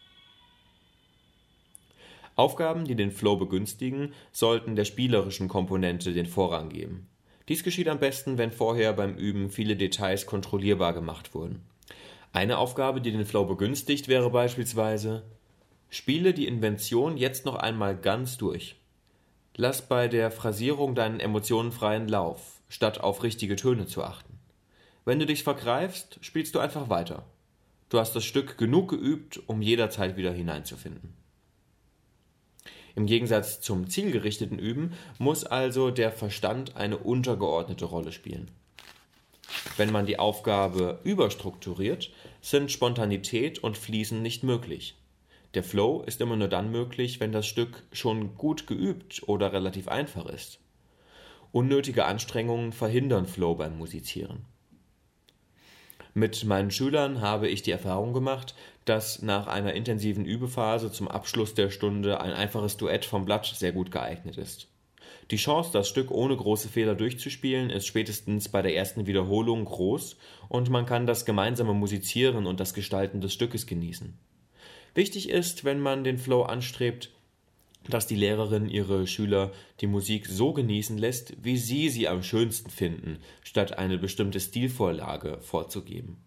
Aufgaben, 2.40 2.87
die 2.87 2.94
den 2.94 3.12
Flow 3.12 3.37
begünstigen, 3.37 4.14
sollten 4.33 4.74
der 4.74 4.87
spielerischen 4.87 5.46
Komponente 5.46 6.14
den 6.14 6.24
Vorrang 6.24 6.70
geben. 6.70 7.07
Dies 7.48 7.62
geschieht 7.62 7.87
am 7.87 7.98
besten, 7.98 8.38
wenn 8.38 8.50
vorher 8.50 8.94
beim 8.94 9.14
Üben 9.14 9.50
viele 9.50 9.76
Details 9.76 10.24
kontrollierbar 10.24 10.94
gemacht 10.94 11.35
wurden. 11.35 11.61
Eine 12.33 12.57
Aufgabe, 12.57 13.03
die 13.03 13.12
den 13.12 13.26
Flow 13.26 13.44
begünstigt, 13.44 14.09
wäre 14.09 14.31
beispielsweise 14.31 15.22
Spiele 15.90 16.33
die 16.33 16.46
Invention 16.46 17.18
jetzt 17.18 17.44
noch 17.44 17.57
einmal 17.57 17.94
ganz 17.94 18.38
durch. 18.38 18.76
Lass 19.55 19.87
bei 19.87 20.09
der 20.09 20.31
Phrasierung 20.31 20.94
deinen 20.94 21.20
Emotionen 21.20 21.72
freien 21.72 22.09
Lauf, 22.09 22.62
statt 22.70 23.00
auf 23.00 23.22
richtige 23.22 23.57
Töne 23.57 23.85
zu 23.85 24.03
achten. 24.03 24.38
Wenn 25.05 25.18
du 25.18 25.26
dich 25.26 25.44
vergreifst, 25.44 26.18
spielst 26.22 26.55
du 26.55 26.59
einfach 26.59 26.88
weiter. 26.88 27.26
Du 27.90 27.98
hast 27.98 28.16
das 28.16 28.24
Stück 28.24 28.57
genug 28.57 28.88
geübt, 28.88 29.42
um 29.46 29.61
jederzeit 29.61 30.16
wieder 30.16 30.33
hineinzufinden. 30.33 31.19
Im 32.94 33.07
Gegensatz 33.07 33.61
zum 33.61 33.88
zielgerichteten 33.88 34.59
Üben 34.59 34.92
muss 35.18 35.44
also 35.44 35.90
der 35.90 36.12
Verstand 36.12 36.76
eine 36.76 36.98
untergeordnete 36.98 37.85
Rolle 37.85 38.12
spielen. 38.12 38.50
Wenn 39.76 39.92
man 39.92 40.07
die 40.07 40.18
Aufgabe 40.18 41.00
überstrukturiert, 41.05 42.11
sind 42.40 42.70
Spontanität 42.70 43.59
und 43.59 43.76
Fließen 43.76 44.20
nicht 44.22 44.42
möglich. 44.42 44.96
Der 45.55 45.64
Flow 45.64 46.03
ist 46.03 46.20
immer 46.20 46.37
nur 46.37 46.48
dann 46.48 46.70
möglich, 46.70 47.18
wenn 47.18 47.33
das 47.33 47.46
Stück 47.46 47.83
schon 47.92 48.37
gut 48.37 48.66
geübt 48.66 49.22
oder 49.26 49.53
relativ 49.53 49.88
einfach 49.88 50.26
ist. 50.26 50.61
Unnötige 51.50 52.05
Anstrengungen 52.05 52.72
verhindern 52.72 53.26
Flow 53.26 53.57
beim 53.57 53.76
Musizieren. 53.76 54.44
Mit 56.14 56.44
meinen 56.44 56.70
Schülern 56.70 57.20
habe 57.20 57.49
ich 57.49 57.62
die 57.62 57.70
Erfahrung 57.70 58.12
gemacht, 58.12 58.55
dass 58.85 59.23
nach 59.23 59.46
einer 59.46 59.75
intensiven 59.75 60.25
Übephase 60.25 60.90
zum 60.90 61.09
Abschluss 61.09 61.55
der 61.55 61.70
Stunde 61.70 62.20
ein 62.20 62.33
einfaches 62.33 62.77
Duett 62.77 63.05
vom 63.05 63.25
Blatt 63.25 63.46
sehr 63.46 63.73
gut 63.73 63.90
geeignet 63.92 64.37
ist. 64.37 64.68
Die 65.31 65.37
Chance, 65.37 65.70
das 65.73 65.88
Stück 65.88 66.11
ohne 66.11 66.37
große 66.37 66.68
Fehler 66.68 66.96
durchzuspielen, 66.96 67.70
ist 67.70 67.87
spätestens 67.87 68.49
bei 68.49 68.62
der 68.62 68.75
ersten 68.75 69.07
Wiederholung 69.07 69.64
groß 69.64 70.16
und 70.49 70.70
man 70.70 70.87
kann 70.87 71.07
das 71.07 71.25
gemeinsame 71.25 71.73
Musizieren 71.73 72.46
und 72.46 72.59
das 72.59 72.75
Gestalten 72.75 73.20
des 73.20 73.33
Stückes 73.33 73.66
genießen. 73.66 74.18
Wichtig 74.94 75.29
ist, 75.29 75.64
wenn 75.64 75.79
man 75.79 76.03
den 76.03 76.18
Flow 76.18 76.42
anstrebt, 76.42 77.11
dass 77.88 78.07
die 78.07 78.14
Lehrerin 78.14 78.69
ihre 78.69 79.07
Schüler 79.07 79.53
die 79.81 79.87
Musik 79.87 80.27
so 80.27 80.53
genießen 80.53 80.99
lässt, 80.99 81.35
wie 81.43 81.57
sie 81.57 81.88
sie 81.88 82.09
am 82.09 82.23
schönsten 82.23 82.71
finden, 82.71 83.19
statt 83.43 83.79
eine 83.79 83.99
bestimmte 83.99 84.40
Stilvorlage 84.40 85.38
vorzugeben. 85.40 86.19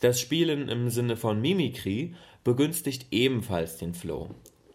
Das 0.00 0.20
Spielen 0.20 0.68
im 0.68 0.90
Sinne 0.90 1.16
von 1.16 1.40
Mimikry 1.40 2.14
begünstigt 2.44 3.06
ebenfalls 3.10 3.78
den 3.78 3.94
Flow. 3.94 4.30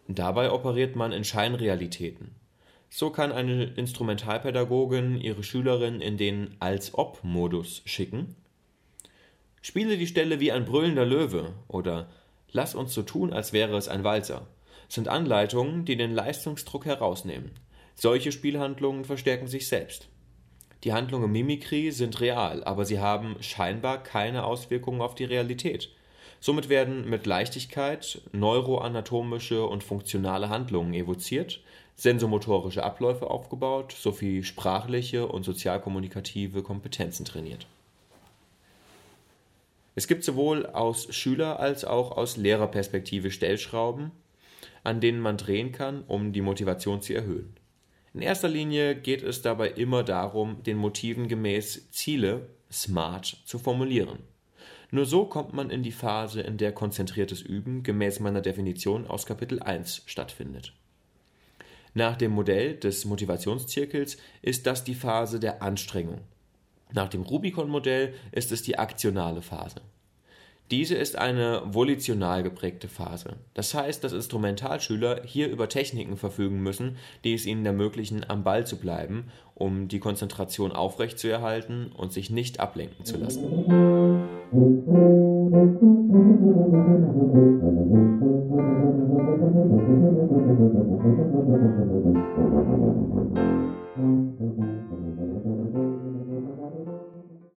Dabei 0.07 0.51
operiert 0.51 0.95
man 0.95 1.11
in 1.11 1.23
Scheinrealitäten. 1.23 2.35
So 2.89 3.09
kann 3.09 3.31
eine 3.31 3.63
Instrumentalpädagogin 3.63 5.19
ihre 5.19 5.43
Schülerin 5.43 6.01
in 6.01 6.17
den 6.17 6.55
Als-Ob-Modus 6.59 7.81
schicken. 7.85 8.35
Spiele 9.61 9.97
die 9.97 10.07
Stelle 10.07 10.39
wie 10.39 10.51
ein 10.51 10.65
brüllender 10.65 11.05
Löwe 11.05 11.53
oder 11.67 12.09
Lass 12.53 12.75
uns 12.75 12.93
so 12.93 13.01
tun, 13.01 13.33
als 13.33 13.51
wäre 13.51 13.75
es 13.75 13.87
ein 13.87 14.03
Walzer, 14.03 14.45
sind 14.87 15.07
Anleitungen, 15.07 15.85
die 15.85 15.97
den 15.97 16.13
Leistungsdruck 16.13 16.85
herausnehmen. 16.85 17.51
Solche 17.95 18.31
Spielhandlungen 18.31 19.05
verstärken 19.05 19.47
sich 19.47 19.67
selbst. 19.67 20.07
Die 20.83 20.93
Handlungen 20.93 21.31
Mimikry 21.31 21.91
sind 21.91 22.19
real, 22.19 22.63
aber 22.63 22.85
sie 22.85 22.99
haben 22.99 23.37
scheinbar 23.41 24.03
keine 24.03 24.43
Auswirkungen 24.43 25.01
auf 25.01 25.15
die 25.15 25.23
Realität. 25.23 25.89
Somit 26.41 26.67
werden 26.67 27.09
mit 27.09 27.25
Leichtigkeit 27.25 28.21
neuroanatomische 28.33 29.65
und 29.65 29.83
funktionale 29.83 30.49
Handlungen 30.49 30.93
evoziert, 30.93 31.61
sensomotorische 31.95 32.83
Abläufe 32.83 33.29
aufgebaut 33.29 33.93
sowie 33.93 34.43
sprachliche 34.43 35.27
und 35.27 35.43
sozialkommunikative 35.43 36.63
Kompetenzen 36.63 37.23
trainiert. 37.23 37.65
Es 39.95 40.07
gibt 40.07 40.23
sowohl 40.23 40.65
aus 40.65 41.13
Schüler- 41.15 41.59
als 41.59 41.85
auch 41.85 42.17
aus 42.17 42.35
Lehrerperspektive 42.35 43.31
Stellschrauben, 43.31 44.11
an 44.83 45.01
denen 45.01 45.19
man 45.19 45.37
drehen 45.37 45.71
kann, 45.71 46.03
um 46.03 46.33
die 46.33 46.41
Motivation 46.41 47.01
zu 47.01 47.13
erhöhen. 47.13 47.55
In 48.13 48.21
erster 48.21 48.49
Linie 48.49 48.95
geht 48.95 49.23
es 49.23 49.41
dabei 49.41 49.69
immer 49.69 50.03
darum, 50.03 50.61
den 50.63 50.77
Motiven 50.77 51.27
gemäß 51.27 51.89
Ziele 51.91 52.49
smart 52.71 53.37
zu 53.45 53.57
formulieren. 53.57 54.19
Nur 54.91 55.05
so 55.05 55.25
kommt 55.25 55.53
man 55.53 55.71
in 55.71 55.81
die 55.81 55.91
Phase, 55.91 56.41
in 56.41 56.57
der 56.57 56.71
konzentriertes 56.71 57.41
Üben 57.41 57.81
gemäß 57.81 58.19
meiner 58.19 58.41
Definition 58.41 59.07
aus 59.07 59.25
Kapitel 59.25 59.59
1 59.59 60.03
stattfindet. 60.05 60.73
Nach 61.95 62.15
dem 62.15 62.31
Modell 62.31 62.75
des 62.75 63.05
Motivationszirkels 63.05 64.17
ist 64.41 64.67
das 64.67 64.83
die 64.83 64.95
Phase 64.95 65.39
der 65.39 65.63
Anstrengung, 65.63 66.21
nach 66.93 67.09
dem 67.09 67.23
Rubicon-Modell 67.23 68.13
ist 68.31 68.51
es 68.51 68.61
die 68.61 68.77
aktionale 68.77 69.41
Phase. 69.41 69.81
Diese 70.73 70.95
ist 70.95 71.19
eine 71.19 71.61
volitional 71.65 72.41
geprägte 72.41 72.87
Phase. 72.87 73.35
Das 73.53 73.75
heißt, 73.75 74.03
dass 74.03 74.11
Instrumentalschüler 74.11 75.21
hier 75.23 75.47
über 75.49 75.69
Techniken 75.69 76.17
verfügen 76.17 76.63
müssen, 76.63 76.97
die 77.23 77.35
es 77.35 77.45
ihnen 77.45 77.63
ermöglichen, 77.63 78.25
am 78.27 78.43
Ball 78.43 78.65
zu 78.65 78.79
bleiben, 78.79 79.25
um 79.53 79.87
die 79.87 79.99
Konzentration 79.99 80.71
aufrechtzuerhalten 80.71 81.91
und 81.95 82.11
sich 82.11 82.31
nicht 82.31 82.59
ablenken 82.59 83.05
zu 83.05 83.17
lassen. 83.17 83.43